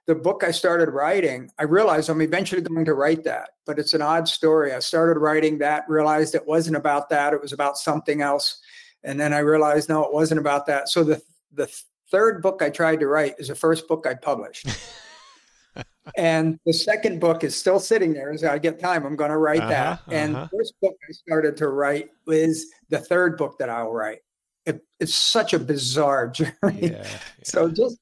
the 0.05 0.15
book 0.15 0.43
I 0.43 0.51
started 0.51 0.89
writing, 0.89 1.49
I 1.57 1.63
realized 1.63 2.09
I'm 2.09 2.21
eventually 2.21 2.61
going 2.61 2.85
to 2.85 2.93
write 2.93 3.23
that, 3.23 3.51
but 3.65 3.79
it's 3.79 3.93
an 3.93 4.01
odd 4.01 4.27
story. 4.27 4.73
I 4.73 4.79
started 4.79 5.19
writing 5.19 5.59
that, 5.59 5.85
realized 5.87 6.35
it 6.35 6.45
wasn't 6.45 6.75
about 6.75 7.09
that, 7.09 7.33
it 7.33 7.41
was 7.41 7.53
about 7.53 7.77
something 7.77 8.21
else. 8.21 8.61
And 9.03 9.19
then 9.19 9.33
I 9.33 9.39
realized, 9.39 9.89
no, 9.89 10.03
it 10.03 10.13
wasn't 10.13 10.39
about 10.39 10.65
that. 10.67 10.89
So 10.89 11.03
the, 11.03 11.21
the 11.53 11.69
third 12.11 12.41
book 12.41 12.61
I 12.61 12.69
tried 12.69 12.99
to 12.99 13.07
write 13.07 13.35
is 13.37 13.47
the 13.47 13.55
first 13.55 13.87
book 13.87 14.05
I 14.05 14.13
published. 14.13 14.67
and 16.17 16.59
the 16.65 16.73
second 16.73 17.19
book 17.19 17.43
is 17.43 17.55
still 17.55 17.79
sitting 17.79 18.13
there. 18.13 18.31
As 18.31 18.43
I 18.43 18.59
get 18.59 18.79
time, 18.79 19.05
I'm 19.05 19.15
going 19.15 19.31
to 19.31 19.37
write 19.37 19.61
uh-huh, 19.61 19.69
that. 19.69 20.01
And 20.09 20.35
uh-huh. 20.35 20.47
the 20.51 20.57
first 20.57 20.73
book 20.81 20.95
I 21.09 21.11
started 21.13 21.57
to 21.57 21.69
write 21.69 22.11
is 22.27 22.67
the 22.89 22.99
third 22.99 23.37
book 23.37 23.57
that 23.59 23.69
I'll 23.69 23.91
write 23.91 24.19
it, 24.65 24.81
it's 24.99 25.15
such 25.15 25.53
a 25.53 25.59
bizarre 25.59 26.27
journey. 26.31 26.53
Yeah, 26.61 27.03
yeah. 27.03 27.17
So 27.43 27.69
just 27.69 27.97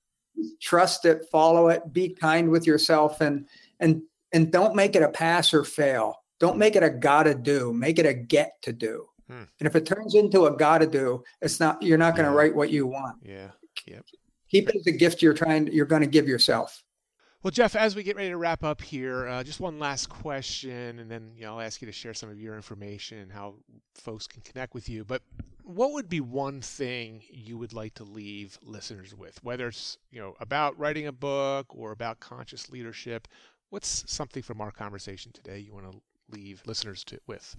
trust 0.61 1.05
it, 1.05 1.25
follow 1.31 1.69
it, 1.69 1.93
be 1.93 2.09
kind 2.09 2.49
with 2.49 2.65
yourself, 2.65 3.21
and 3.21 3.47
and 3.79 4.01
and 4.33 4.51
don't 4.51 4.75
make 4.75 4.95
it 4.95 5.03
a 5.03 5.09
pass 5.09 5.53
or 5.53 5.63
fail. 5.63 6.15
Don't 6.39 6.57
make 6.57 6.75
it 6.75 6.83
a 6.83 6.89
gotta 6.89 7.35
do. 7.35 7.73
Make 7.73 7.99
it 7.99 8.05
a 8.05 8.13
get 8.13 8.53
to 8.63 8.73
do. 8.73 9.07
Hmm. 9.27 9.43
And 9.59 9.67
if 9.67 9.75
it 9.75 9.85
turns 9.85 10.15
into 10.15 10.45
a 10.45 10.55
gotta 10.55 10.87
do, 10.87 11.23
it's 11.41 11.59
not. 11.59 11.81
You're 11.81 11.97
not 11.97 12.15
going 12.15 12.25
to 12.25 12.31
yeah. 12.31 12.37
write 12.37 12.55
what 12.55 12.71
you 12.71 12.87
want. 12.87 13.17
Yeah. 13.23 13.51
Yep. 13.85 14.05
Keep 14.49 14.69
it 14.69 14.75
as 14.75 14.87
a 14.87 14.91
gift 14.91 15.21
you're 15.21 15.33
trying. 15.33 15.67
You're 15.67 15.85
going 15.85 16.01
to 16.01 16.07
give 16.07 16.27
yourself. 16.27 16.83
Well, 17.43 17.51
Jeff, 17.51 17.75
as 17.75 17.95
we 17.95 18.03
get 18.03 18.17
ready 18.17 18.29
to 18.29 18.37
wrap 18.37 18.63
up 18.63 18.81
here, 18.81 19.27
uh, 19.27 19.43
just 19.43 19.59
one 19.59 19.79
last 19.79 20.09
question, 20.09 20.99
and 20.99 21.09
then 21.09 21.31
you 21.35 21.43
know, 21.43 21.53
I'll 21.53 21.61
ask 21.61 21.81
you 21.81 21.87
to 21.87 21.91
share 21.91 22.13
some 22.13 22.29
of 22.29 22.39
your 22.39 22.55
information 22.55 23.17
and 23.17 23.31
how 23.31 23.55
folks 23.95 24.27
can 24.27 24.41
connect 24.41 24.75
with 24.75 24.87
you. 24.87 25.03
But 25.03 25.23
what 25.63 25.93
would 25.93 26.09
be 26.09 26.21
one 26.21 26.61
thing 26.61 27.23
you 27.29 27.57
would 27.57 27.73
like 27.73 27.93
to 27.95 28.03
leave 28.03 28.57
listeners 28.63 29.15
with, 29.15 29.43
whether 29.43 29.67
it's 29.67 29.97
you 30.11 30.19
know 30.19 30.35
about 30.39 30.77
writing 30.77 31.07
a 31.07 31.11
book 31.11 31.67
or 31.69 31.91
about 31.91 32.19
conscious 32.19 32.69
leadership? 32.69 33.27
What's 33.69 34.03
something 34.11 34.43
from 34.43 34.59
our 34.61 34.71
conversation 34.71 35.31
today 35.31 35.59
you 35.59 35.73
want 35.73 35.91
to 35.91 36.01
leave 36.29 36.61
listeners 36.65 37.03
to, 37.05 37.19
with? 37.27 37.55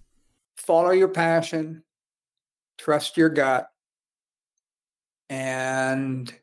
Follow 0.57 0.91
your 0.91 1.09
passion, 1.09 1.83
trust 2.79 3.17
your 3.17 3.31
gut, 3.31 3.69
and 5.31 6.35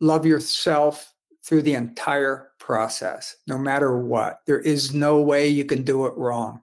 love 0.00 0.26
yourself 0.26 1.14
through 1.44 1.62
the 1.62 1.74
entire 1.74 2.50
process, 2.58 3.36
no 3.46 3.58
matter 3.58 3.98
what. 3.98 4.40
There 4.46 4.60
is 4.60 4.92
no 4.92 5.20
way 5.20 5.48
you 5.48 5.64
can 5.64 5.82
do 5.82 6.06
it 6.06 6.16
wrong, 6.16 6.62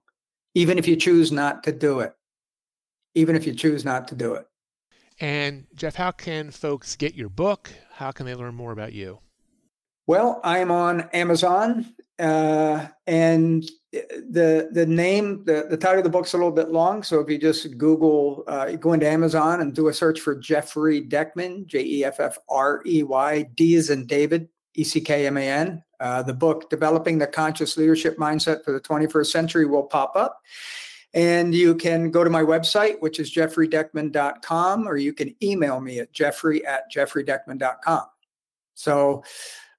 even 0.55 0.77
if 0.77 0.87
you 0.87 0.95
choose 0.95 1.31
not 1.31 1.63
to 1.63 1.71
do 1.71 2.01
it. 2.01 2.13
Even 3.19 3.35
if 3.35 3.45
you 3.45 3.53
choose 3.53 3.83
not 3.83 4.07
to 4.07 4.15
do 4.15 4.33
it. 4.33 4.47
And 5.19 5.67
Jeff, 5.75 5.95
how 5.95 6.11
can 6.11 6.49
folks 6.49 6.95
get 6.95 7.15
your 7.15 7.29
book? 7.29 7.69
How 7.91 8.11
can 8.11 8.25
they 8.25 8.35
learn 8.35 8.55
more 8.55 8.71
about 8.71 8.93
you? 8.93 9.19
Well, 10.07 10.39
I'm 10.43 10.71
on 10.71 11.09
Amazon, 11.13 11.93
uh, 12.17 12.87
and 13.05 13.69
the 13.91 14.69
the 14.71 14.85
name, 14.85 15.43
the, 15.43 15.67
the 15.69 15.77
title 15.77 15.99
of 15.99 16.03
the 16.03 16.09
book's 16.09 16.33
a 16.33 16.37
little 16.37 16.51
bit 16.51 16.71
long. 16.71 17.03
So 17.03 17.19
if 17.19 17.29
you 17.29 17.37
just 17.37 17.77
Google, 17.77 18.43
uh, 18.47 18.71
go 18.71 18.93
into 18.93 19.07
Amazon 19.07 19.61
and 19.61 19.75
do 19.75 19.89
a 19.89 19.93
search 19.93 20.19
for 20.19 20.35
Jeffrey 20.35 21.01
Deckman, 21.01 21.67
J 21.67 21.83
E 21.83 22.05
F 22.05 22.19
F 22.19 22.37
R 22.49 22.81
E 22.85 23.03
Y, 23.03 23.43
D 23.55 23.75
is 23.75 23.89
in 23.89 24.07
David, 24.07 24.47
E 24.73 24.83
C 24.83 25.01
K 25.01 25.27
M 25.27 25.37
A 25.37 25.47
N. 25.47 25.83
Uh, 25.99 26.23
the 26.23 26.33
book, 26.33 26.69
Developing 26.69 27.17
the 27.17 27.27
Conscious 27.27 27.75
Leadership 27.75 28.17
Mindset 28.17 28.63
for 28.63 28.71
the 28.71 28.79
21st 28.79 29.27
Century, 29.27 29.65
will 29.65 29.83
pop 29.83 30.15
up. 30.15 30.39
And 31.13 31.55
you 31.55 31.75
can 31.75 32.11
go 32.11 32.23
to 32.23 32.29
my 32.29 32.43
website, 32.43 33.01
which 33.01 33.19
is 33.19 33.33
jeffreydeckman.com, 33.33 34.87
or 34.87 34.97
you 34.97 35.13
can 35.13 35.35
email 35.41 35.79
me 35.79 35.99
at 35.99 36.13
jeffrey 36.13 36.65
at 36.65 36.91
jeffreydeckman.com. 36.91 38.05
So 38.75 39.23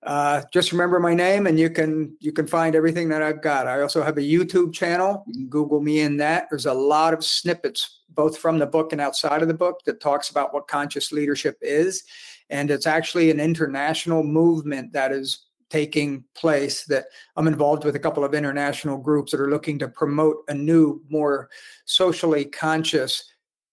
uh, 0.02 0.42
just 0.52 0.72
remember 0.72 0.98
my 0.98 1.12
name 1.12 1.46
and 1.46 1.58
you 1.58 1.68
can 1.68 2.16
you 2.20 2.32
can 2.32 2.46
find 2.46 2.74
everything 2.74 3.08
that 3.10 3.22
I've 3.22 3.42
got. 3.42 3.66
I 3.66 3.82
also 3.82 4.02
have 4.02 4.16
a 4.16 4.22
YouTube 4.22 4.72
channel. 4.72 5.24
You 5.26 5.34
can 5.34 5.48
Google 5.48 5.80
me 5.80 6.00
in 6.00 6.16
that. 6.18 6.46
There's 6.48 6.66
a 6.66 6.74
lot 6.74 7.12
of 7.12 7.24
snippets, 7.24 8.00
both 8.08 8.38
from 8.38 8.58
the 8.58 8.66
book 8.66 8.92
and 8.92 9.00
outside 9.00 9.42
of 9.42 9.48
the 9.48 9.54
book, 9.54 9.80
that 9.84 10.00
talks 10.00 10.30
about 10.30 10.54
what 10.54 10.68
conscious 10.68 11.12
leadership 11.12 11.58
is. 11.60 12.04
And 12.48 12.70
it's 12.70 12.86
actually 12.86 13.30
an 13.30 13.40
international 13.40 14.22
movement 14.22 14.92
that 14.94 15.12
is 15.12 15.46
taking 15.70 16.24
place 16.34 16.84
that 16.84 17.06
I'm 17.36 17.46
involved 17.46 17.84
with 17.84 17.96
a 17.96 18.00
couple 18.00 18.24
of 18.24 18.34
international 18.34 18.98
groups 18.98 19.32
that 19.32 19.40
are 19.40 19.50
looking 19.50 19.78
to 19.78 19.88
promote 19.88 20.38
a 20.48 20.54
new, 20.54 21.02
more 21.08 21.48
socially 21.84 22.44
conscious 22.44 23.24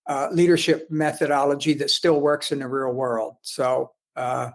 uh, 0.08 0.30
leadership 0.32 0.88
methodology 0.90 1.74
that 1.74 1.90
still 1.90 2.22
works 2.22 2.52
in 2.52 2.60
the 2.60 2.68
real 2.68 2.94
world. 2.94 3.36
So 3.42 3.92
uh, 4.16 4.52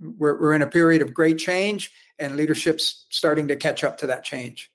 we're, 0.00 0.40
we're 0.40 0.54
in 0.54 0.62
a 0.62 0.66
period 0.66 1.02
of 1.02 1.12
great 1.12 1.38
change, 1.38 1.90
and 2.18 2.36
leadership's 2.36 3.06
starting 3.10 3.48
to 3.48 3.56
catch 3.56 3.82
up 3.82 3.96
to 3.98 4.06
that 4.06 4.22
change. 4.22 4.70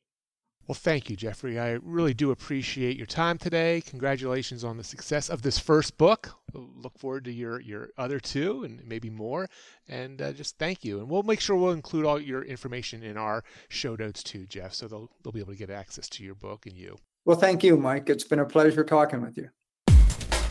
Well, 0.72 0.76
thank 0.76 1.10
you, 1.10 1.18
Jeffrey. 1.18 1.60
I 1.60 1.80
really 1.84 2.14
do 2.14 2.32
appreciate 2.32 2.96
your 2.96 3.06
time 3.06 3.38
today. 3.38 3.82
Congratulations 3.82 4.64
on 4.64 4.78
the 4.78 4.86
success 4.86 5.30
of 5.30 5.42
this 5.42 5.60
first 5.60 5.98
book. 5.98 6.34
Look 6.54 6.98
forward 6.98 7.26
to 7.26 7.32
your, 7.34 7.60
your 7.60 7.90
other 7.98 8.22
two 8.22 8.64
and 8.64 8.82
maybe 8.88 9.10
more. 9.10 9.50
And 9.90 10.22
uh, 10.22 10.32
just 10.32 10.58
thank 10.60 10.86
you. 10.86 11.00
And 11.00 11.10
we'll 11.10 11.24
make 11.24 11.42
sure 11.42 11.58
we'll 11.58 11.74
include 11.74 12.06
all 12.06 12.22
your 12.22 12.46
information 12.46 13.04
in 13.04 13.18
our 13.18 13.44
show 13.68 13.98
notes 13.98 14.24
too, 14.24 14.46
Jeff, 14.46 14.74
so 14.74 14.88
they'll, 14.88 15.12
they'll 15.22 15.34
be 15.34 15.42
able 15.42 15.52
to 15.52 15.60
get 15.60 15.70
access 15.70 16.08
to 16.08 16.24
your 16.24 16.36
book 16.36 16.66
and 16.66 16.78
you. 16.78 16.96
Well, 17.26 17.36
thank 17.36 17.66
you, 17.66 17.76
Mike. 17.76 18.10
It's 18.10 18.24
been 18.24 18.40
a 18.40 18.46
pleasure 18.46 18.86
talking 18.86 19.22
with 19.22 19.36
you. 19.36 19.50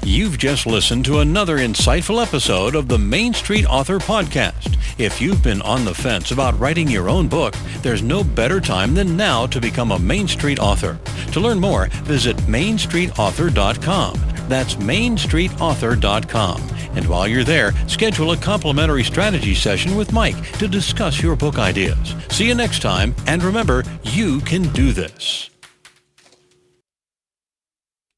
You've 0.03 0.39
just 0.39 0.67
listened 0.67 1.05
to 1.05 1.19
another 1.19 1.59
insightful 1.59 2.23
episode 2.23 2.75
of 2.75 2.89
the 2.89 2.99
Main 2.99 3.35
Street 3.35 3.67
Author 3.67 3.99
Podcast. 3.99 4.77
If 4.99 5.21
you've 5.21 5.43
been 5.43 5.61
on 5.63 5.85
the 5.85 5.95
fence 5.95 6.31
about 6.31 6.59
writing 6.59 6.89
your 6.89 7.11
own 7.11 7.29
book, 7.29 7.55
there's 7.83 8.03
no 8.03 8.25
better 8.25 8.61
time 8.61 8.95
than 8.95 9.17
now 9.17 9.47
to 9.47 9.61
become 9.61 9.93
a 9.93 9.99
Main 9.99 10.27
Street 10.27 10.59
author. 10.59 10.99
To 11.33 11.41
learn 11.41 11.61
more, 11.61 11.89
visit 12.05 12.37
mainstreetauthor.com. 12.39 14.21
That's 14.49 14.75
mainstreetauthor.com. 14.77 16.63
And 16.97 17.07
while 17.07 17.29
you're 17.29 17.45
there, 17.45 17.73
schedule 17.87 18.33
a 18.33 18.37
complimentary 18.37 19.05
strategy 19.05 19.55
session 19.55 19.97
with 19.97 20.13
Mike 20.13 20.59
to 20.59 20.67
discuss 20.67 21.23
your 21.23 21.37
book 21.37 21.59
ideas. 21.59 22.15
See 22.31 22.49
you 22.49 22.55
next 22.55 22.81
time, 22.83 23.15
and 23.27 23.43
remember, 23.43 23.85
you 24.03 24.41
can 24.41 24.63
do 24.73 24.93
this. 24.93 25.50